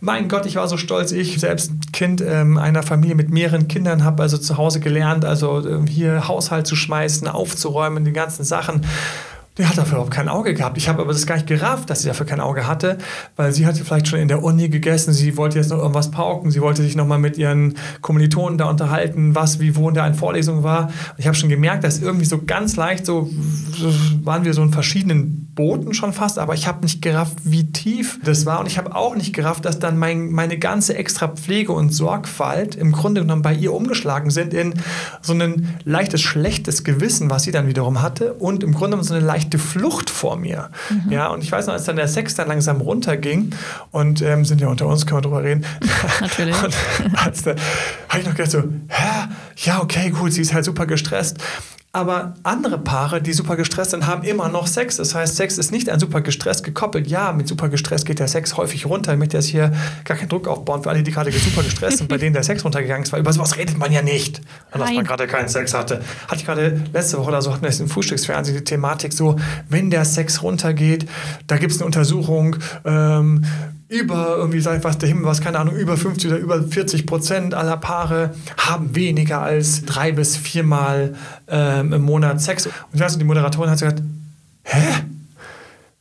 [0.01, 1.13] Mein Gott, ich war so stolz.
[1.13, 5.67] Ich selbst Kind ähm, einer Familie mit mehreren Kindern habe also zu Hause gelernt, also
[5.67, 8.83] äh, hier Haushalt zu schmeißen, aufzuräumen, die ganzen Sachen.
[9.61, 10.79] Der hat dafür überhaupt kein Auge gehabt.
[10.79, 12.97] Ich habe aber das gar nicht gerafft, dass sie dafür kein Auge hatte,
[13.37, 16.51] weil sie hatte vielleicht schon in der Uni gegessen, sie wollte jetzt noch irgendwas pauken,
[16.51, 20.15] sie wollte sich nochmal mit ihren Kommilitonen da unterhalten, was, wie, wo in der einen
[20.15, 20.87] Vorlesung war.
[20.87, 23.29] Und ich habe schon gemerkt, dass irgendwie so ganz leicht so,
[24.25, 28.19] waren wir so in verschiedenen Booten schon fast, aber ich habe nicht gerafft, wie tief
[28.25, 31.73] das war und ich habe auch nicht gerafft, dass dann mein, meine ganze extra Pflege
[31.73, 34.75] und Sorgfalt im Grunde genommen bei ihr umgeschlagen sind in
[35.21, 39.15] so ein leichtes, schlechtes Gewissen, was sie dann wiederum hatte und im Grunde genommen so
[39.15, 40.71] eine leichte echte Flucht vor mir.
[40.89, 41.13] Mhm.
[41.13, 43.53] Ja, und ich weiß noch, als dann der Sex dann langsam runterging
[43.91, 45.65] und ähm, sind ja unter uns, können wir drüber reden.
[46.21, 46.55] Natürlich.
[46.63, 46.75] und
[47.19, 49.29] habe ich noch gedacht so, hä?
[49.57, 51.39] Ja, okay, gut, sie ist halt super gestresst.
[51.93, 54.99] Aber andere Paare, die super gestresst sind, haben immer noch Sex.
[54.99, 57.09] Das heißt, Sex ist nicht an super gestresst gekoppelt.
[57.09, 59.13] Ja, mit super gestresst geht der Sex häufig runter.
[59.13, 59.73] Ich möchte jetzt hier
[60.05, 62.65] gar keinen Druck aufbauen für alle, die gerade super gestresst sind, bei denen der Sex
[62.65, 63.13] runtergegangen ist.
[63.13, 64.41] Weil über sowas redet man ja nicht,
[64.73, 66.01] dass man gerade keinen Sex hatte.
[66.29, 69.35] Hatte ich gerade letzte Woche oder so, hatten wir es im Frühstücksfernsehen die Thematik so,
[69.69, 71.09] wenn der Sex runtergeht,
[71.49, 73.45] da gibt es eine Untersuchung, ähm,
[73.91, 77.07] über irgendwie, sag ich was, der Himmel was, keine Ahnung, über 50 oder über 40
[77.07, 81.17] Prozent aller Paare haben weniger als drei bis viermal
[81.49, 82.67] ähm, im Monat Sex.
[82.67, 84.03] Und ich weiß, die Moderatorin hat gesagt,
[84.63, 85.03] hä?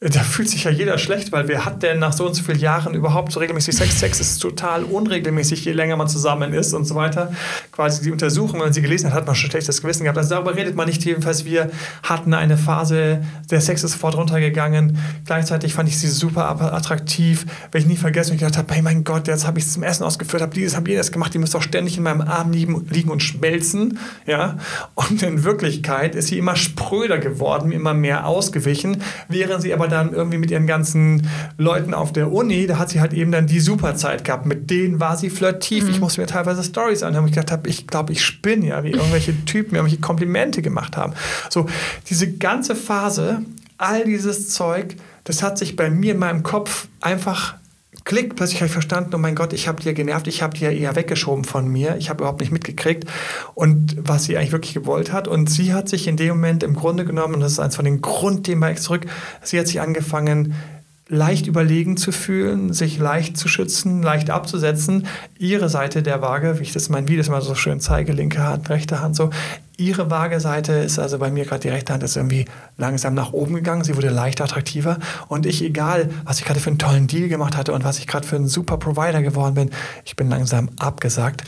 [0.02, 2.60] Da fühlt sich ja jeder schlecht, weil wer hat denn nach so und so vielen
[2.60, 4.00] Jahren überhaupt so regelmäßig Sex?
[4.00, 7.34] Sex ist total unregelmäßig, je länger man zusammen ist und so weiter.
[7.74, 10.18] Quasi die Untersuchung, wenn man sie gelesen hat, hat man schon schlechtes Gewissen gehabt.
[10.18, 11.04] Also darüber redet man nicht.
[11.04, 11.70] Jedenfalls, wir
[12.02, 14.98] hatten eine Phase, der Sex ist sofort runtergegangen.
[15.26, 19.04] Gleichzeitig fand ich sie super attraktiv, weil ich nie vergessen und ich habe, hey mein
[19.04, 21.52] Gott, jetzt habe ich es zum Essen ausgeführt, habe dieses, habe jenes gemacht, die muss
[21.52, 24.00] doch ständig in meinem Arm liegen, liegen und schmelzen.
[24.26, 24.60] Ja?
[24.96, 30.14] Und in Wirklichkeit ist sie immer spröder geworden, immer mehr ausgewichen, während sie aber dann
[30.14, 33.60] irgendwie mit ihren ganzen Leuten auf der Uni, da hat sie halt eben dann die
[33.60, 34.46] Superzeit gehabt.
[34.46, 35.86] Mit denen war sie flirtiv.
[35.86, 35.90] Mhm.
[35.92, 38.92] Ich musste mir teilweise Stories anhören, ich gedacht habe, ich glaube, ich spinne ja, wie
[38.92, 41.14] irgendwelche Typen mir irgendwelche Komplimente gemacht haben.
[41.50, 41.66] So,
[42.10, 43.42] diese ganze Phase,
[43.78, 47.56] all dieses Zeug, das hat sich bei mir in meinem Kopf einfach
[48.10, 50.58] Klick, plötzlich habe ich verstanden, oh mein Gott, ich habe die ja genervt, ich habe
[50.58, 53.08] die ja eher weggeschoben von mir, ich habe überhaupt nicht mitgekriegt
[53.54, 55.28] und was sie eigentlich wirklich gewollt hat.
[55.28, 57.86] Und sie hat sich in dem Moment im Grunde genommen, und das ist eins von
[57.86, 59.06] den Grundthemen zurück,
[59.44, 60.56] sie hat sich angefangen,
[61.10, 65.08] leicht überlegen zu fühlen, sich leicht zu schützen, leicht abzusetzen.
[65.40, 68.44] Ihre Seite der Waage, wie ich das in meinen Videos immer so schön zeige, linke
[68.44, 69.32] Hand, rechte Hand, so.
[69.76, 72.46] Ihre Waageseite ist also bei mir gerade die rechte Hand ist irgendwie
[72.78, 73.84] langsam nach oben gegangen.
[73.84, 75.00] Sie wurde leicht attraktiver.
[75.30, 78.06] Und ich, egal, was ich gerade für einen tollen Deal gemacht hatte und was ich
[78.06, 79.70] gerade für einen super Provider geworden bin,
[80.04, 81.44] ich bin langsam abgesagt.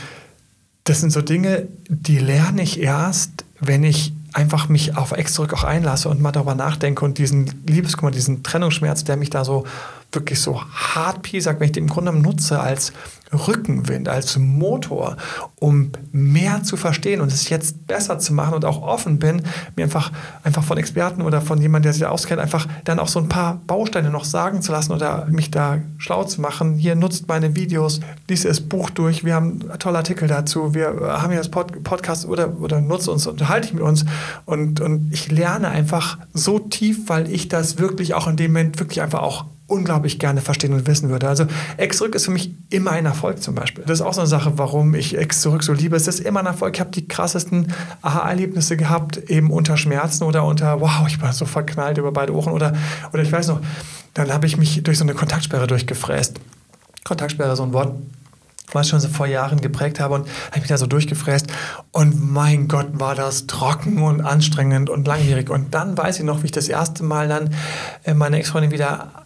[0.86, 5.54] Das sind so Dinge, die lerne ich erst, wenn ich einfach mich auf Ex zurück
[5.54, 9.66] auch einlasse und mal darüber nachdenke und diesen Liebeskummer, diesen Trennungsschmerz, der mich da so
[10.12, 12.94] wirklich so hart piesackt, wenn ich den im Grunde nutze als
[13.34, 15.18] Rückenwind, als Motor,
[15.56, 19.44] um mehr zu verstehen und es jetzt besser zu machen und auch offen bin,
[19.76, 20.12] mir einfach,
[20.44, 23.62] einfach von Experten oder von jemandem, der sich auskennt, einfach dann auch so ein paar
[23.68, 26.76] Bausteine noch sagen zu lassen oder mich da schlau zu machen.
[26.76, 31.30] Hier nutzt meine Videos, liest das Buch durch, wir haben tolle Artikel dazu, wir haben
[31.30, 34.06] hier das Pod Podcast oder, oder nutzt uns, unterhalte ich mit uns
[34.46, 38.80] und, und ich lerne einfach so tief, weil ich das wirklich auch in dem Moment
[38.80, 41.28] wirklich einfach auch unglaublich gerne verstehen und wissen würde.
[41.28, 41.46] Also
[41.78, 43.84] Ex zurück ist für mich immer ein Erfolg zum Beispiel.
[43.86, 45.96] Das ist auch so eine Sache, warum ich Ex zurück so liebe.
[45.96, 46.76] Es ist immer ein Erfolg.
[46.76, 51.46] Ich habe die krassesten Aha-Erlebnisse gehabt, eben unter Schmerzen oder unter, wow, ich war so
[51.46, 52.74] verknallt über beide Ohren oder,
[53.14, 53.62] oder ich weiß noch,
[54.14, 56.40] dann habe ich mich durch so eine Kontaktsperre durchgefräst.
[57.04, 57.96] Kontaktsperre, so ein Wort,
[58.74, 61.48] was ich schon so vor Jahren geprägt habe und habe mich da so durchgefräst
[61.92, 66.42] und mein Gott, war das trocken und anstrengend und langwierig und dann weiß ich noch,
[66.42, 67.54] wie ich das erste Mal dann
[68.04, 69.26] äh, meine Ex-Freundin wieder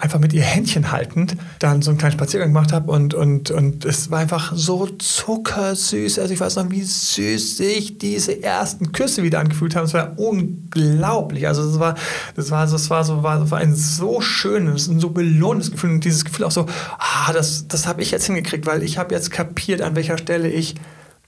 [0.00, 3.84] einfach mit ihr Händchen haltend dann so einen kleinen Spaziergang gemacht habe und, und, und
[3.84, 6.18] es war einfach so zuckersüß.
[6.18, 9.84] Also ich weiß noch, wie süß sich diese ersten Küsse wieder angefühlt haben.
[9.84, 11.46] Es war unglaublich.
[11.46, 11.94] Also es war,
[12.36, 16.04] das war, das war so, war, war ein so schönes, ein so belohnendes Gefühl und
[16.04, 16.66] dieses Gefühl auch so,
[16.98, 20.48] ah, das, das habe ich jetzt hingekriegt, weil ich habe jetzt kapiert, an welcher Stelle
[20.48, 20.74] ich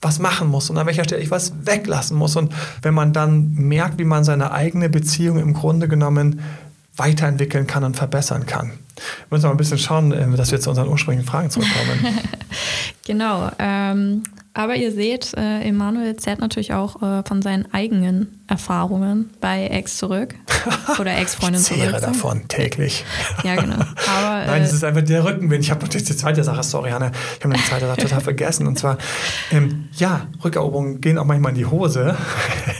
[0.01, 2.37] was machen muss und an welcher Stelle ich was weglassen muss.
[2.37, 6.41] Und wenn man dann merkt, wie man seine eigene Beziehung im Grunde genommen
[6.97, 8.69] weiterentwickeln kann und verbessern kann.
[8.69, 12.19] Wir müssen mal ein bisschen schauen, äh, dass wir zu unseren ursprünglichen Fragen zurückkommen.
[13.07, 13.51] genau.
[13.59, 14.23] Ähm,
[14.57, 19.99] aber ihr seht, äh, Emanuel zählt natürlich auch äh, von seinen eigenen Erfahrungen bei Ex
[19.99, 20.35] zurück
[20.99, 21.83] oder Ex-Freundin zurück.
[21.83, 23.05] Ich zehre davon täglich.
[23.45, 23.75] ja, genau.
[23.75, 25.63] Aber, Nein, das ist einfach der Rückenwind.
[25.63, 28.21] Ich habe noch die zweite Sache, sorry, Hanna, ich habe noch die zweite Sache total
[28.23, 28.67] vergessen.
[28.67, 28.97] Und zwar,
[29.53, 32.17] ähm, ja, Rückeroberungen gehen auch manchmal in die Hose.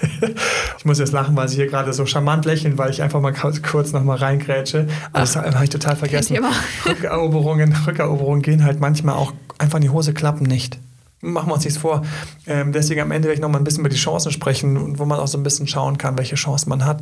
[0.79, 3.35] ich muss jetzt lachen, weil sie hier gerade so charmant lächeln, weil ich einfach mal
[3.35, 4.87] kurz noch mal reingrätsche.
[5.13, 6.39] Aber das habe ich total vergessen.
[6.87, 10.81] Rückeroberungen, Rückeroberungen gehen halt manchmal auch einfach in die Hose, klappen nicht
[11.27, 12.03] machen wir uns nichts vor.
[12.47, 15.05] Ähm, deswegen am Ende werde ich noch mal ein bisschen über die Chancen sprechen, wo
[15.05, 17.01] man auch so ein bisschen schauen kann, welche Chancen man hat.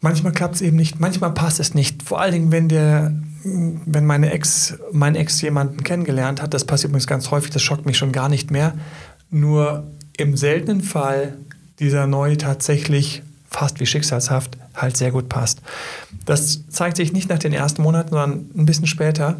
[0.00, 2.02] Manchmal klappt es eben nicht, manchmal passt es nicht.
[2.02, 3.12] Vor allen Dingen, wenn der,
[3.44, 7.84] wenn meine Ex, mein Ex jemanden kennengelernt hat, das passiert übrigens ganz häufig, das schockt
[7.84, 8.74] mich schon gar nicht mehr.
[9.30, 9.84] Nur
[10.16, 11.36] im seltenen Fall
[11.80, 15.62] dieser neue tatsächlich fast wie schicksalshaft halt sehr gut passt.
[16.26, 19.36] Das zeigt sich nicht nach den ersten Monaten, sondern ein bisschen später.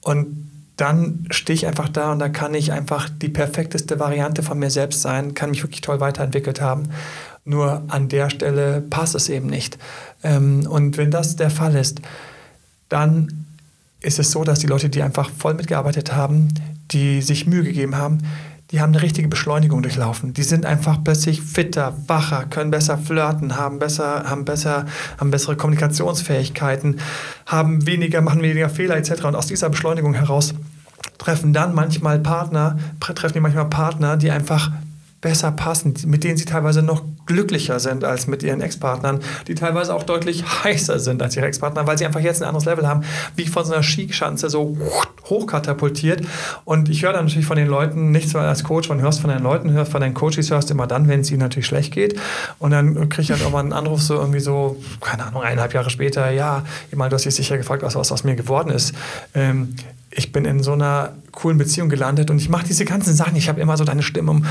[0.00, 0.49] Und
[0.80, 4.70] dann stehe ich einfach da und da kann ich einfach die perfekteste Variante von mir
[4.70, 6.84] selbst sein, kann mich wirklich toll weiterentwickelt haben.
[7.44, 9.78] Nur an der Stelle passt es eben nicht.
[10.22, 12.00] Ähm, und wenn das der Fall ist,
[12.88, 13.46] dann
[14.00, 16.48] ist es so, dass die Leute, die einfach voll mitgearbeitet haben,
[16.90, 18.18] die sich Mühe gegeben haben,
[18.70, 20.32] die haben eine richtige Beschleunigung durchlaufen.
[20.32, 24.86] Die sind einfach plötzlich fitter, wacher, können besser flirten, haben besser, haben besser,
[25.18, 27.00] haben bessere Kommunikationsfähigkeiten,
[27.46, 29.24] haben weniger, machen weniger Fehler etc.
[29.24, 30.54] Und aus dieser Beschleunigung heraus
[31.20, 34.70] treffen dann manchmal Partner, treffen die manchmal Partner, die einfach
[35.20, 39.94] besser passen, mit denen sie teilweise noch glücklicher sind als mit ihren Ex-Partnern, die teilweise
[39.94, 43.04] auch deutlich heißer sind als ihre Ex-Partner, weil sie einfach jetzt ein anderes Level haben,
[43.36, 44.78] wie von so einer Skischanze so
[45.26, 46.22] hochkatapultiert.
[46.64, 49.28] Und ich höre dann natürlich von den Leuten, nicht zwar als Coach, man hörst von
[49.28, 52.18] den Leuten, hörst von den Coaches, hörst immer dann, wenn es ihnen natürlich schlecht geht.
[52.58, 55.90] Und dann kriege ich halt mal einen Anruf so irgendwie so, keine Ahnung, eineinhalb Jahre
[55.90, 58.94] später, ja, ich meine, du hast dich sicher gefragt, was aus mir geworden ist.
[59.34, 59.76] Ähm,
[60.12, 63.36] ich bin in so einer coolen Beziehung gelandet und ich mache diese ganzen Sachen.
[63.36, 64.46] Ich habe immer so deine Stimme im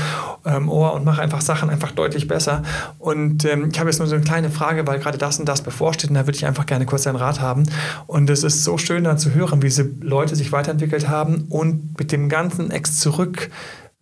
[0.46, 2.62] ähm, Ohr und mache einfach Sachen einfach deutlich besser.
[2.98, 5.60] Und ähm, ich habe jetzt nur so eine kleine Frage, weil gerade das und das
[5.60, 7.64] bevorsteht und da würde ich einfach gerne kurz deinen Rat haben.
[8.06, 11.98] Und es ist so schön dann zu hören, wie diese Leute sich weiterentwickelt haben und
[11.98, 13.50] mit dem ganzen Ex zurück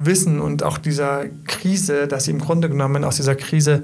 [0.00, 3.82] Wissen und auch dieser Krise, dass sie im Grunde genommen aus dieser Krise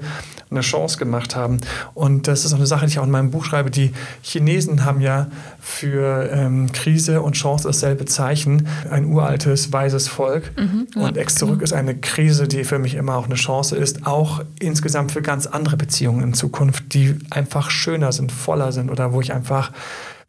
[0.49, 1.57] eine Chance gemacht haben.
[1.93, 3.69] Und das ist auch eine Sache, die ich auch in meinem Buch schreibe.
[3.69, 5.27] Die Chinesen haben ja
[5.59, 8.65] für ähm, Krise und Chance dasselbe Zeichen.
[8.89, 10.53] Ein uraltes, weises Volk.
[10.57, 11.63] Mhm, ja, und Ex zurück genau.
[11.65, 14.07] ist eine Krise, die für mich immer auch eine Chance ist.
[14.07, 19.11] Auch insgesamt für ganz andere Beziehungen in Zukunft, die einfach schöner sind, voller sind oder
[19.11, 19.73] wo ich einfach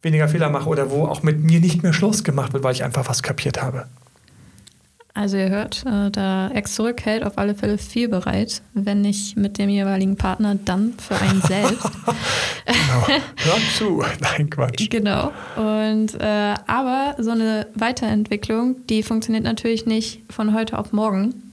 [0.01, 2.83] weniger Fehler mache oder wo auch mit mir nicht mehr Schluss gemacht wird, weil ich
[2.83, 3.85] einfach was kapiert habe.
[5.17, 9.57] Also ihr hört, äh, der Ex zurückhält auf alle Fälle viel bereit, wenn nicht mit
[9.57, 11.89] dem jeweiligen Partner, dann für einen selbst.
[12.67, 13.07] genau.
[13.07, 14.03] Hör zu.
[14.19, 14.91] Nein, Quatsch.
[14.91, 15.31] Genau.
[15.55, 21.51] Und äh, aber so eine Weiterentwicklung, die funktioniert natürlich nicht von heute auf morgen.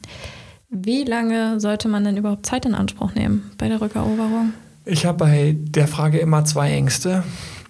[0.68, 4.52] Wie lange sollte man denn überhaupt Zeit in Anspruch nehmen bei der Rückeroberung?
[4.84, 7.24] Ich habe bei der Frage immer zwei Ängste.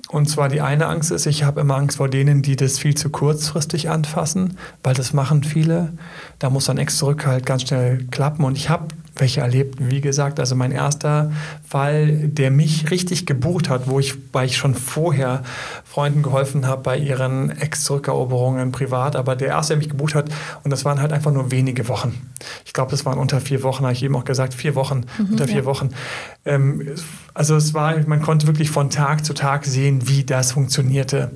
[0.09, 2.95] Und zwar die eine Angst ist, ich habe immer Angst vor denen, die das viel
[2.95, 5.95] zu kurzfristig anfassen, weil das machen viele.
[6.39, 8.45] Da muss dann Ex zurück halt ganz schnell klappen.
[8.45, 9.79] Und ich habe welche erlebt.
[9.79, 11.31] Wie gesagt, also mein erster
[11.67, 15.43] Fall, der mich richtig gebucht hat, wo ich, weil ich schon vorher
[15.85, 20.31] Freunden geholfen habe bei ihren Ex-Zurückeroberungen privat, aber der erste, der mich gebucht hat,
[20.65, 22.31] und das waren halt einfach nur wenige Wochen.
[22.65, 25.33] Ich glaube, das waren unter vier Wochen, habe ich eben auch gesagt, vier Wochen, mhm,
[25.33, 25.65] unter vier ja.
[25.65, 25.91] Wochen.
[26.45, 26.89] Ähm,
[27.35, 31.31] also es war, man konnte wirklich von Tag zu Tag sehen, wie das funktionierte.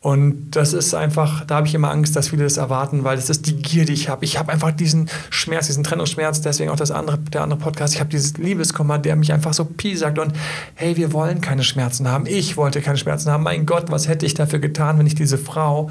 [0.00, 3.30] Und das ist einfach, da habe ich immer Angst, dass viele das erwarten, weil das
[3.30, 4.24] ist die Gier, die ich habe.
[4.24, 7.94] Ich habe einfach diesen Schmerz, diesen Trennungsschmerz, deswegen auch das andere, der andere Podcast.
[7.94, 10.32] Ich habe dieses Liebeskummer, der mich einfach so pie sagt und
[10.74, 12.26] hey, wir wollen keine Schmerzen haben.
[12.26, 13.42] Ich wollte keine Schmerzen haben.
[13.42, 15.90] Mein Gott, was hätte ich dafür getan, wenn ich diese Frau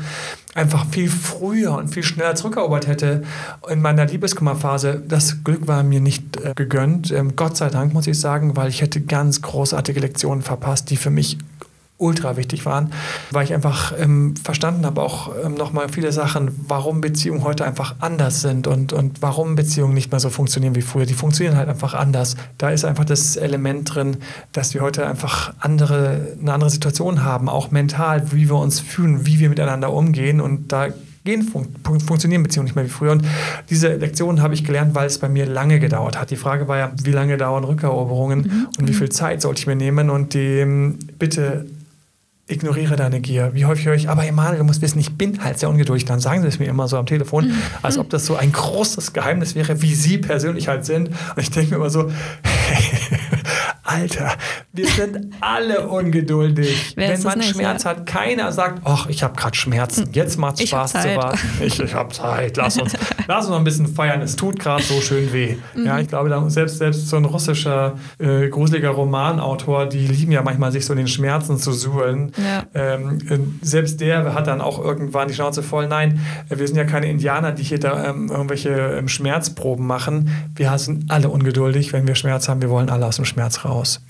[0.56, 3.24] einfach viel früher und viel schneller zurückerobert hätte
[3.70, 5.04] in meiner Liebeskummerphase.
[5.06, 7.12] Das Glück war mir nicht äh, gegönnt.
[7.12, 10.98] Ähm, Gott sei Dank, muss ich sagen, weil ich hätte ganz großartige Lektionen verpasst, die
[10.98, 11.38] für mich
[11.98, 12.92] ultra wichtig waren,
[13.32, 17.96] weil ich einfach ähm, verstanden habe, auch ähm, nochmal viele Sachen, warum Beziehungen heute einfach
[18.00, 21.08] anders sind und, und warum Beziehungen nicht mehr so funktionieren wie früher.
[21.08, 22.36] Die funktionieren halt einfach anders.
[22.60, 24.18] Da ist einfach das Element drin,
[24.52, 29.26] dass wir heute einfach andere, eine andere Situation haben, auch mental, wie wir uns fühlen,
[29.26, 30.90] wie wir miteinander umgehen und da
[31.28, 31.68] gehen, fun
[32.00, 33.12] funktionieren Beziehungen nicht mehr wie früher.
[33.12, 33.26] Und
[33.70, 36.32] diese Lektionen habe ich gelernt, weil es bei mir lange gedauert hat.
[36.32, 38.68] Die Frage war ja, wie lange dauern Rückeroberungen mhm.
[38.80, 40.64] und wie viel Zeit sollte ich mir nehmen und die
[41.20, 41.66] bitte
[42.48, 43.54] ignoriere deine Gier.
[43.54, 46.06] Wie häufig höre ich, aber Emanuel, du musst wissen, ich bin halt sehr ungeduldig.
[46.06, 47.62] Dann sagen sie es mir immer so am Telefon, mhm.
[47.82, 51.10] als ob das so ein großes Geheimnis wäre, wie sie persönlich halt sind.
[51.10, 52.10] Und ich denke mir immer so,
[52.44, 53.10] hey,
[53.84, 54.34] Alter,
[54.74, 56.94] wir sind alle ungeduldig.
[56.96, 57.92] Wer Wenn man nicht, Schmerz ja?
[57.92, 60.12] hat, keiner sagt, ach, ich habe gerade Schmerzen, hm.
[60.12, 61.40] jetzt macht Spaß zu warten.
[61.62, 62.94] Ich, ich habe Zeit, lass uns,
[63.28, 65.56] lass uns noch ein bisschen feiern, es tut gerade so schön weh.
[65.74, 65.86] Mhm.
[65.86, 70.74] Ja, ich glaube, selbst, selbst so ein russischer, äh, gruseliger Romanautor, die lieben ja manchmal,
[70.74, 72.34] sich so in den Schmerzen zu suhlen.
[72.38, 72.66] Ja.
[72.74, 76.20] Ähm, selbst der hat dann auch irgendwann die Schnauze voll, nein,
[76.50, 80.30] wir sind ja keine Indianer, die hier da ähm, irgendwelche ähm, Schmerzproben machen.
[80.56, 83.78] Wir sind alle ungeduldig, wenn wir Schmerz haben, wir wollen alle aus dem Schmerz raus
[83.78, 84.02] aus.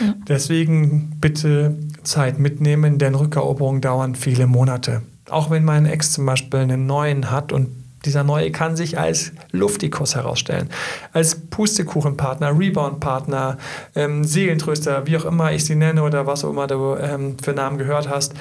[0.00, 0.14] Ja.
[0.28, 5.02] Deswegen bitte Zeit mitnehmen, denn Rückeroberungen dauern viele Monate.
[5.28, 7.68] Auch wenn mein Ex zum Beispiel einen neuen hat und
[8.06, 10.70] dieser neue kann sich als Luftikus herausstellen,
[11.12, 13.58] als Pustekuchenpartner, Reboundpartner,
[13.94, 17.52] ähm, Seelentröster, wie auch immer ich sie nenne oder was auch immer du ähm, für
[17.52, 18.32] Namen gehört hast.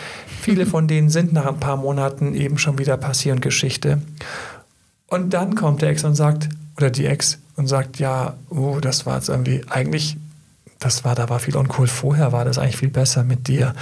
[0.41, 4.01] Viele von denen sind nach ein paar Monaten eben schon wieder passiert Geschichte.
[5.07, 9.05] Und dann kommt der Ex und sagt, oder die Ex und sagt, ja, oh, das
[9.05, 10.17] war jetzt irgendwie, eigentlich
[10.79, 11.87] das war, da war viel uncool.
[11.87, 13.73] Vorher war das eigentlich viel besser mit dir.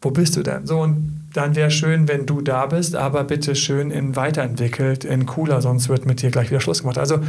[0.00, 0.66] Wo bist du denn?
[0.66, 5.26] So, und dann wäre schön, wenn du da bist, aber bitte schön in weiterentwickelt, in
[5.26, 6.98] cooler, sonst wird mit dir gleich wieder Schluss gemacht.
[6.98, 7.20] Also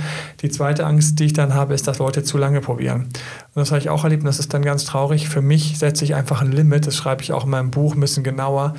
[0.42, 3.04] die zweite Angst, die ich dann habe, ist, dass Leute zu lange probieren.
[3.54, 5.30] Und das habe ich auch erlebt und das ist dann ganz traurig.
[5.30, 8.00] Für mich setze ich einfach ein Limit, das schreibe ich auch in meinem Buch ein
[8.00, 8.74] bisschen genauer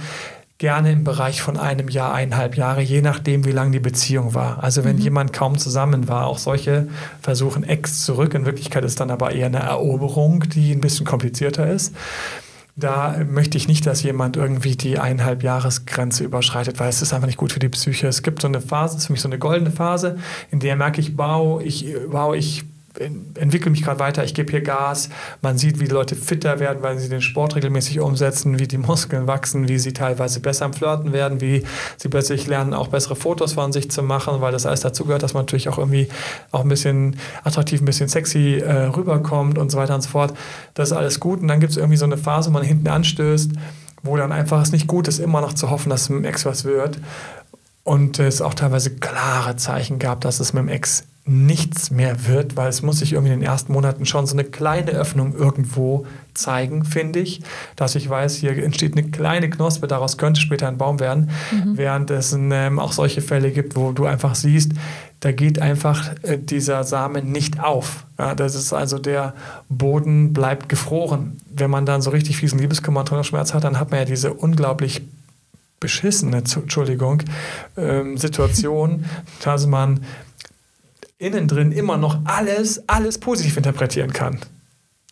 [0.59, 4.63] gerne im Bereich von einem Jahr, eineinhalb Jahre, je nachdem, wie lang die Beziehung war.
[4.63, 5.03] Also wenn mhm.
[5.03, 6.89] jemand kaum zusammen war, auch solche
[7.21, 8.35] versuchen Ex zurück.
[8.35, 11.95] In Wirklichkeit ist dann aber eher eine Eroberung, die ein bisschen komplizierter ist.
[12.77, 17.27] Da möchte ich nicht, dass jemand irgendwie die eineinhalb Jahresgrenze überschreitet, weil es ist einfach
[17.27, 18.09] nicht gut für die Psyche.
[18.09, 20.19] Es gibt so eine Phase, das ist für mich so eine goldene Phase,
[20.51, 22.65] in der merke ich, wow, ich, wow, ich
[22.99, 25.09] entwickle mich gerade weiter, ich gebe hier Gas.
[25.43, 28.79] Man sieht, wie die Leute fitter werden, weil sie den Sport regelmäßig umsetzen, wie die
[28.85, 31.65] Muskeln wachsen, wie sie teilweise besser am Flirten werden, wie
[31.97, 35.35] sie plötzlich lernen, auch bessere Fotos von sich zu machen, weil das alles dazugehört, dass
[35.35, 36.09] man natürlich auch irgendwie
[36.53, 40.35] auch ein bisschen attraktiv, ein bisschen sexy äh, rüberkommt und so weiter und so fort.
[40.75, 41.41] Das ist alles gut.
[41.41, 43.53] Und dann gibt es irgendwie so eine Phase, wo man hinten anstößt,
[44.03, 46.25] wo dann einfach es nicht gut ist, immer noch zu hoffen, dass es mit dem
[46.25, 46.99] Ex was wird.
[47.83, 52.57] Und es auch teilweise klare Zeichen gab, dass es mit dem Ex nichts mehr wird,
[52.57, 56.07] weil es muss sich irgendwie in den ersten Monaten schon so eine kleine Öffnung irgendwo
[56.35, 57.41] zeigen, finde ich,
[57.77, 61.79] dass ich weiß, hier entsteht eine kleine Knospe, daraus könnte später ein Baum werden, mhm.
[61.79, 64.73] während es ähm, auch solche Fälle gibt, wo du einfach siehst,
[65.21, 68.05] da geht einfach äh, dieser Samen nicht auf.
[68.19, 69.33] Ja, das ist also der
[69.71, 71.41] Boden bleibt gefroren.
[71.49, 74.35] Wenn man dann so richtig fiesen Liebeskummer und Trennungsschmerz hat, dann hat man ja diese
[74.35, 75.01] unglaublich
[75.81, 77.23] beschissene, Entschuldigung,
[77.79, 79.07] ähm, Situation,
[79.45, 80.01] dass man
[81.19, 84.39] innen drin immer noch alles, alles positiv interpretieren kann.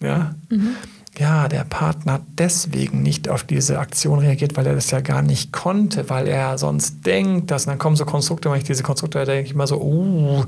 [0.01, 0.35] Ja?
[0.51, 0.77] Mhm.
[1.19, 5.21] Ja, der Partner hat deswegen nicht auf diese Aktion reagiert, weil er das ja gar
[5.21, 9.19] nicht konnte, weil er sonst denkt, dass dann kommen so Konstrukte, wenn ich diese Konstrukte
[9.19, 10.45] da denke ich immer so, uh,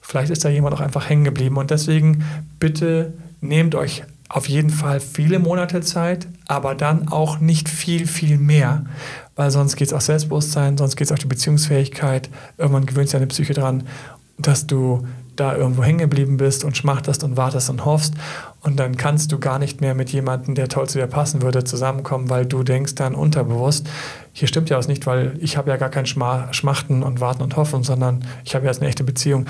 [0.00, 1.56] vielleicht ist da jemand auch einfach hängen geblieben.
[1.56, 2.24] Und deswegen
[2.60, 8.38] bitte nehmt euch auf jeden Fall viele Monate Zeit, aber dann auch nicht viel, viel
[8.38, 8.84] mehr,
[9.34, 12.28] weil sonst geht es auf Selbstbewusstsein, sonst geht es auf die Beziehungsfähigkeit.
[12.58, 13.84] Irgendwann gewöhnt sich deine Psyche dran
[14.38, 18.14] dass du da irgendwo hängen geblieben bist und schmachtest und wartest und hoffst.
[18.62, 21.64] Und dann kannst du gar nicht mehr mit jemandem, der toll zu dir passen würde,
[21.64, 23.86] zusammenkommen, weil du denkst dann unterbewusst,
[24.32, 27.56] hier stimmt ja was nicht, weil ich habe ja gar kein Schmachten und Warten und
[27.56, 29.46] Hoffen, sondern ich habe jetzt eine echte Beziehung.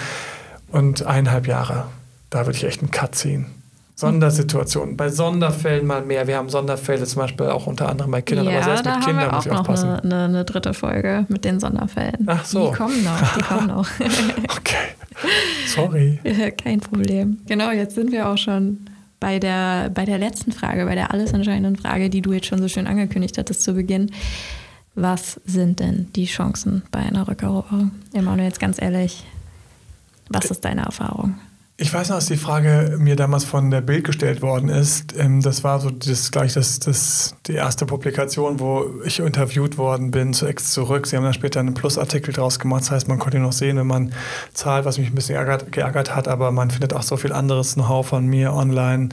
[0.68, 1.86] Und eineinhalb Jahre,
[2.30, 3.55] da würde ich echt einen Cut ziehen.
[3.98, 6.26] Sondersituationen, bei Sonderfällen mal mehr.
[6.26, 9.06] Wir haben Sonderfälle zum Beispiel auch unter anderem bei Kindern, ja, aber selbst da mit
[9.06, 9.88] Kindern muss ich aufpassen.
[9.88, 12.26] Eine, eine, eine, dritte Folge mit den Sonderfällen.
[12.26, 12.70] Ach so.
[12.70, 13.88] Die kommen noch, die kommen noch.
[14.58, 14.76] okay.
[15.66, 16.20] Sorry.
[16.62, 17.38] Kein Problem.
[17.46, 18.80] Genau, jetzt sind wir auch schon
[19.18, 22.60] bei der, bei der letzten Frage, bei der alles entscheidenden Frage, die du jetzt schon
[22.60, 24.10] so schön angekündigt hattest zu Beginn.
[24.94, 27.92] Was sind denn die Chancen bei einer Rückeroberung?
[28.12, 29.24] Emanuel, jetzt ganz ehrlich,
[30.28, 31.36] was ist deine Erfahrung?
[31.78, 35.14] Ich weiß noch, dass die Frage mir damals von der Bild gestellt worden ist.
[35.18, 40.10] Ähm, das war so das, gleich das, das, die erste Publikation, wo ich interviewt worden
[40.10, 41.06] bin zu Ex zurück.
[41.06, 42.84] Sie haben dann später einen Plusartikel draus gemacht.
[42.84, 44.14] Das heißt, man konnte noch sehen, wenn man
[44.54, 47.74] zahlt, was mich ein bisschen geärgert, geärgert hat, aber man findet auch so viel anderes
[47.74, 49.10] Know-how von mir online.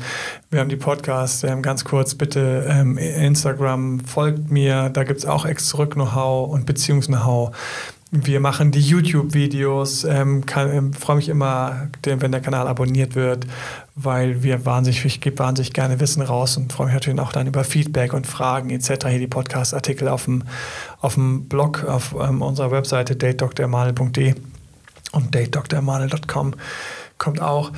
[0.49, 5.19] Wir haben die Podcasts, wir haben ganz kurz bitte ähm, Instagram, folgt mir, da gibt
[5.19, 7.51] es auch Ex zurück Know-how und Beziehungs-Know-how.
[8.15, 10.03] Wir machen die YouTube-Videos.
[10.03, 13.47] Ähm, ähm, Freue mich immer, wenn der Kanal abonniert wird,
[13.95, 17.47] weil wir wahnsinnig, ich gebe wahnsinnig gerne Wissen raus und freue mich natürlich auch dann
[17.47, 19.07] über Feedback und Fragen etc.
[19.07, 20.43] Hier die Podcast-Artikel auf dem,
[21.01, 24.35] auf dem Blog auf ähm, unserer Webseite datedoktormanel.de
[25.13, 26.53] und datedoktormanel.com
[27.17, 27.71] kommt auch.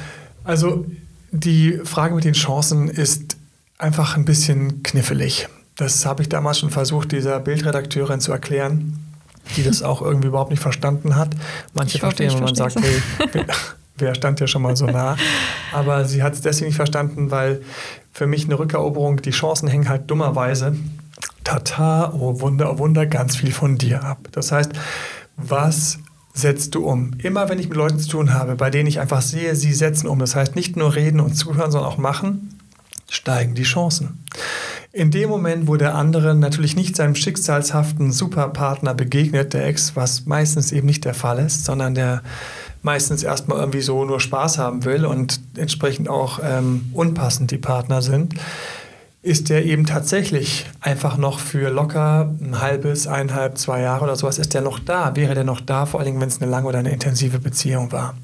[0.44, 0.86] Also
[1.32, 3.38] die Frage mit den Chancen ist
[3.78, 5.48] einfach ein bisschen knifflig.
[5.78, 9.05] Das habe ich damals schon versucht, dieser Bildredakteurin zu erklären
[9.56, 11.30] die das auch irgendwie überhaupt nicht verstanden hat.
[11.74, 13.46] Manche verstehen, wenn man sagt, hey,
[13.98, 15.16] wer stand ja schon mal so nah?
[15.74, 17.62] Aber sie hat es deswegen nicht verstanden, weil
[18.14, 20.76] für mich eine Rückeroberung, die Chancen hängen halt dummerweise,
[21.44, 24.28] tata, oh Wunder, oh Wunder, ganz viel von dir ab.
[24.32, 24.72] Das heißt,
[25.38, 26.00] was
[26.34, 27.14] setzt du um?
[27.24, 30.08] Immer wenn ich mit Leuten zu tun habe, bei denen ich einfach sehe, sie setzen
[30.08, 32.60] um, das heißt nicht nur reden und zuhören, sondern auch machen,
[33.10, 34.24] steigen die Chancen.
[34.96, 40.26] In dem Moment, wo der andere natürlich nicht seinem schicksalshaften Superpartner begegnet, der Ex, was
[40.26, 42.22] meistens eben nicht der Fall ist, sondern der
[42.82, 48.02] meistens erstmal irgendwie so nur Spaß haben will und entsprechend auch ähm, unpassend die Partner
[48.02, 48.36] sind,
[49.22, 54.40] ist der eben tatsächlich einfach noch für locker ein halbes, eineinhalb, zwei Jahre oder sowas,
[54.40, 55.14] ist der noch da?
[55.18, 58.16] Wäre der noch da, vor allem wenn es eine lange oder eine intensive Beziehung war?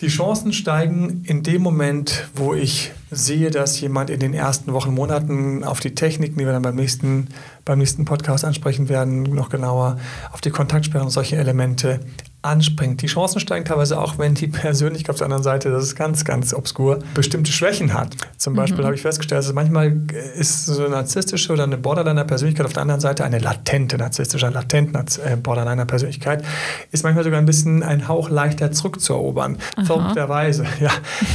[0.00, 4.92] Die Chancen steigen in dem Moment, wo ich sehe, dass jemand in den ersten Wochen,
[4.92, 7.28] Monaten auf die Techniken, die wir dann beim nächsten,
[7.66, 9.98] beim nächsten Podcast ansprechen werden, noch genauer,
[10.32, 12.00] auf die Kontaktsperren und solche Elemente
[12.46, 13.02] anspringt.
[13.02, 16.24] Die Chancen steigen teilweise auch, wenn die Persönlichkeit auf der anderen Seite, das ist ganz,
[16.24, 18.16] ganz obskur, bestimmte Schwächen hat.
[18.36, 18.58] Zum mhm.
[18.58, 20.00] Beispiel habe ich festgestellt, dass manchmal
[20.36, 25.04] ist so eine narzisstische oder eine Borderliner-Persönlichkeit auf der anderen Seite eine latente narzisstische, latente
[25.24, 26.44] äh, Borderliner-Persönlichkeit,
[26.92, 29.58] ist manchmal sogar ein bisschen ein Hauch leichter zurückzuerobern.
[29.84, 30.92] Verrückterweise, ja.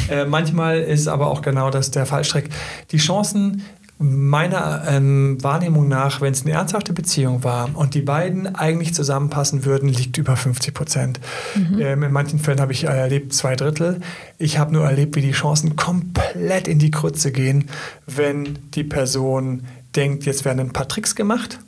[0.09, 2.49] Äh, manchmal ist aber auch genau das der Fallstrick.
[2.91, 3.63] Die Chancen
[4.01, 9.63] Meiner ähm, Wahrnehmung nach, wenn es eine ernsthafte Beziehung war und die beiden eigentlich zusammenpassen
[9.65, 11.19] würden, liegt über 50 Prozent.
[11.55, 11.79] Mhm.
[11.79, 14.01] Ähm, in manchen Fällen habe ich erlebt zwei Drittel.
[14.37, 17.69] Ich habe nur erlebt, wie die Chancen komplett in die Krütze gehen,
[18.07, 19.63] wenn die Person
[19.95, 21.59] denkt, jetzt werden ein paar Tricks gemacht,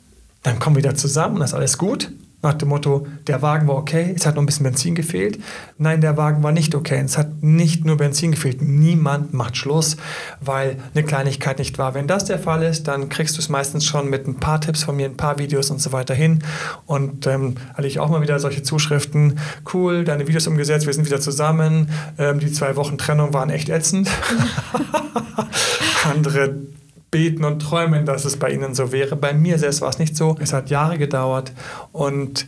[0.42, 2.10] dann kommen wir wieder zusammen und das ist alles gut
[2.44, 5.38] nach dem Motto, der Wagen war okay, es hat noch ein bisschen Benzin gefehlt.
[5.78, 8.62] Nein, der Wagen war nicht okay, es hat nicht nur Benzin gefehlt.
[8.62, 9.96] Niemand macht Schluss,
[10.40, 11.94] weil eine Kleinigkeit nicht war.
[11.94, 14.84] Wenn das der Fall ist, dann kriegst du es meistens schon mit ein paar Tipps
[14.84, 16.44] von mir, ein paar Videos und so weiter hin.
[16.86, 19.40] Und ähm, hatte ich auch mal wieder solche Zuschriften,
[19.72, 21.90] cool, deine Videos umgesetzt, wir sind wieder zusammen.
[22.18, 24.08] Ähm, die zwei Wochen Trennung waren echt ätzend.
[26.10, 26.54] Andere
[27.14, 29.14] beten und träumen, dass es bei ihnen so wäre.
[29.14, 30.34] Bei mir selbst war es nicht so.
[30.40, 31.52] Es hat Jahre gedauert
[31.92, 32.44] und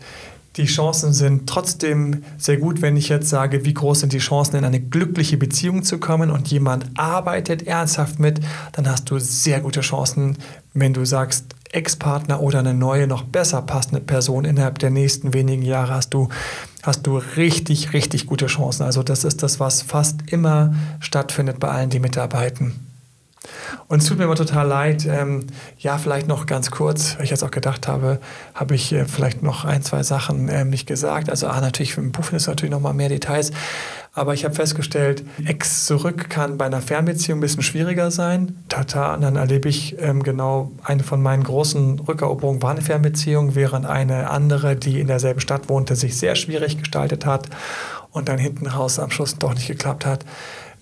[0.56, 4.56] die Chancen sind trotzdem sehr gut, wenn ich jetzt sage, wie groß sind die Chancen,
[4.56, 8.40] in eine glückliche Beziehung zu kommen und jemand arbeitet ernsthaft mit,
[8.72, 10.36] dann hast du sehr gute Chancen,
[10.74, 15.62] wenn du sagst, Ex-Partner oder eine neue, noch besser passende Person innerhalb der nächsten wenigen
[15.62, 16.28] Jahre hast du,
[16.82, 18.82] hast du richtig, richtig gute Chancen.
[18.82, 22.85] Also das ist das, was fast immer stattfindet bei allen, die mitarbeiten.
[23.88, 25.06] Und es tut mir immer total leid.
[25.06, 25.46] Ähm,
[25.78, 28.20] ja, vielleicht noch ganz kurz, weil ich jetzt auch gedacht habe,
[28.54, 31.30] habe ich äh, vielleicht noch ein, zwei Sachen äh, nicht gesagt.
[31.30, 33.52] Also, ah, natürlich, im Buch ist natürlich noch mal mehr Details.
[34.12, 38.56] Aber ich habe festgestellt, Ex zurück kann bei einer Fernbeziehung ein bisschen schwieriger sein.
[38.68, 43.54] Tata, und dann erlebe ich ähm, genau, eine von meinen großen Rückeroberungen war eine Fernbeziehung,
[43.54, 47.50] während eine andere, die in derselben Stadt wohnte, sich sehr schwierig gestaltet hat
[48.10, 50.24] und dann hinten raus am Schluss doch nicht geklappt hat.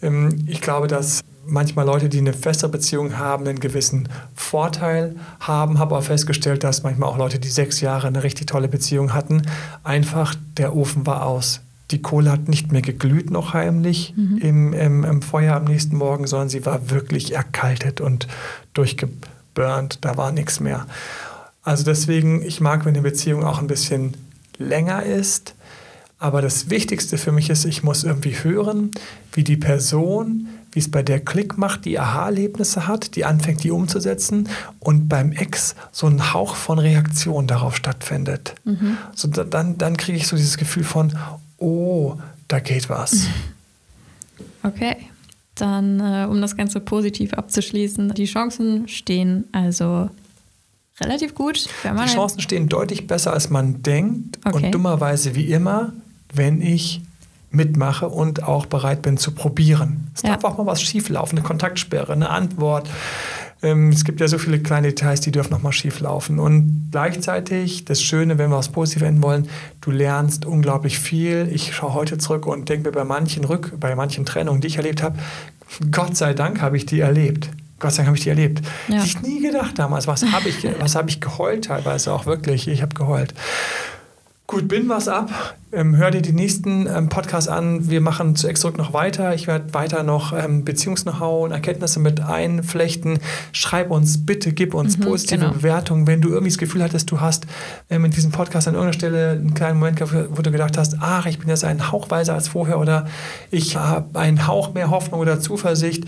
[0.01, 5.79] Ähm, ich glaube, dass manchmal Leute, die eine feste Beziehung haben, einen gewissen Vorteil haben.
[5.79, 9.43] Habe auch festgestellt, dass manchmal auch Leute, die sechs Jahre eine richtig tolle Beziehung hatten,
[9.83, 11.61] einfach der Ofen war aus.
[11.91, 14.39] Die Kohle hat nicht mehr geglüht noch heimlich mhm.
[14.39, 18.27] im, im, im, Feuer am nächsten Morgen, sondern sie war wirklich erkaltet und
[18.73, 19.99] durchgeburnt.
[20.01, 20.87] Da war nichts mehr.
[21.63, 24.17] Also deswegen, ich mag, wenn eine Beziehung auch ein bisschen
[24.59, 25.55] länger ist.
[26.19, 28.93] Aber das Wichtigste für mich ist, ich muss irgendwie hören,
[29.33, 33.71] wie die Person wie es bei der Klick macht, die Aha-Erlebnisse hat, die anfängt, die
[33.71, 34.49] umzusetzen
[34.81, 38.57] und beim Ex so ein Hauch von Reaktion darauf stattfindet.
[38.65, 38.99] Mhm.
[39.15, 41.17] So, dann dann kriege ich so dieses Gefühl von,
[41.59, 42.17] oh,
[42.49, 43.27] da geht was.
[44.65, 44.97] Okay,
[45.57, 50.09] dann äh, um das Ganze positiv abzuschließen, die Chancen stehen also
[51.01, 51.69] relativ gut.
[51.85, 54.57] die Chancen stehen deutlich besser, als man denkt okay.
[54.57, 55.93] und dummerweise wie immer,
[56.33, 57.03] wenn ich
[57.55, 60.11] mitmache und auch bereit bin zu probieren.
[60.15, 60.31] Es ja.
[60.31, 62.89] darf auch mal was schieflaufen, eine Kontaktsperre, eine Antwort.
[63.63, 66.39] Ähm, es gibt ja so viele kleine Details, die dürfen noch mal schieflaufen.
[66.39, 69.49] Und gleichzeitig, das Schöne, wenn wir was Positives enden wollen,
[69.81, 71.49] du lernst unglaublich viel.
[71.51, 74.77] Ich schaue heute zurück und denke mir bei manchen Rück, bei manchen Trennungen, die ich
[74.77, 75.19] erlebt habe,
[75.91, 77.49] Gott sei Dank habe ich die erlebt.
[77.81, 78.61] Gott sei Dank habe ich die erlebt.
[78.89, 79.03] Ja.
[79.03, 82.69] Ich nie gedacht damals, was habe ich, was hab ich geheult teilweise auch wirklich.
[82.69, 83.35] Ich habe geheult.
[84.47, 85.57] Gut, bin was ab.
[85.75, 87.91] Ähm, hör dir die nächsten ähm, Podcasts an.
[87.91, 89.35] Wir machen zu Exdruck noch weiter.
[89.35, 93.19] Ich werde weiter noch ähm, Beziehungs-Know-how und Erkenntnisse mit einflechten.
[93.53, 95.53] Schreib uns bitte, gib uns mhm, positive genau.
[95.53, 96.07] Bewertungen.
[96.07, 97.47] Wenn du irgendwie das Gefühl hattest, du hast
[97.91, 100.97] ähm, in diesem Podcast an irgendeiner Stelle einen kleinen Moment gehabt, wo du gedacht hast,
[101.01, 103.07] ach, ich bin jetzt ein Hauch weiser als vorher oder
[103.51, 106.05] ich habe einen Hauch mehr Hoffnung oder Zuversicht,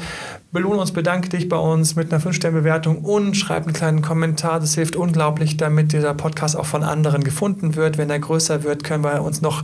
[0.53, 4.61] belohne uns, bedanke dich bei uns mit einer 5-Sterne-Bewertung und schreib einen kleinen Kommentar.
[4.61, 7.99] Das hilft unglaublich, damit dieser Podcast auch von anderen gefunden wird.
[7.99, 9.56] Wenn er größer wird, können wir uns noch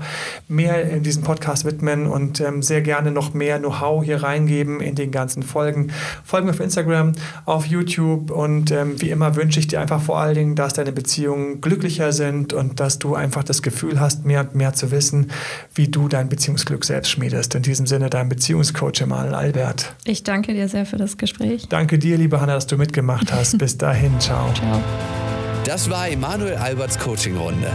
[0.48, 4.94] mehr in diesem Podcast widmen und ähm, sehr gerne noch mehr Know-how hier reingeben in
[4.94, 5.92] den ganzen Folgen.
[6.24, 7.12] Folgen auf Instagram,
[7.44, 10.92] auf YouTube und ähm, wie immer wünsche ich dir einfach vor allen Dingen, dass deine
[10.92, 15.30] Beziehungen glücklicher sind und dass du einfach das Gefühl hast, mehr und mehr zu wissen,
[15.74, 17.54] wie du dein Beziehungsglück selbst schmiedest.
[17.54, 19.94] In diesem Sinne dein Beziehungscoach Emanuel Albert.
[20.04, 21.68] Ich danke dir sehr für das Gespräch.
[21.68, 23.58] Danke dir, liebe Hanna, dass du mitgemacht hast.
[23.58, 24.52] Bis dahin, ciao.
[24.54, 25.31] Ciao.
[25.64, 27.70] Das war Emanuel Alberts Coaching-Runde.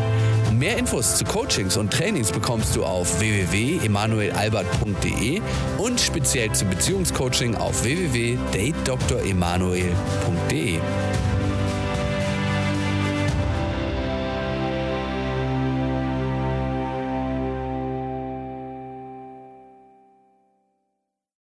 [0.51, 5.41] Mehr Infos zu Coachings und Trainings bekommst du auf www.emanuelalbert.de
[5.77, 10.79] und speziell zum Beziehungscoaching auf www.datedremanuel.de.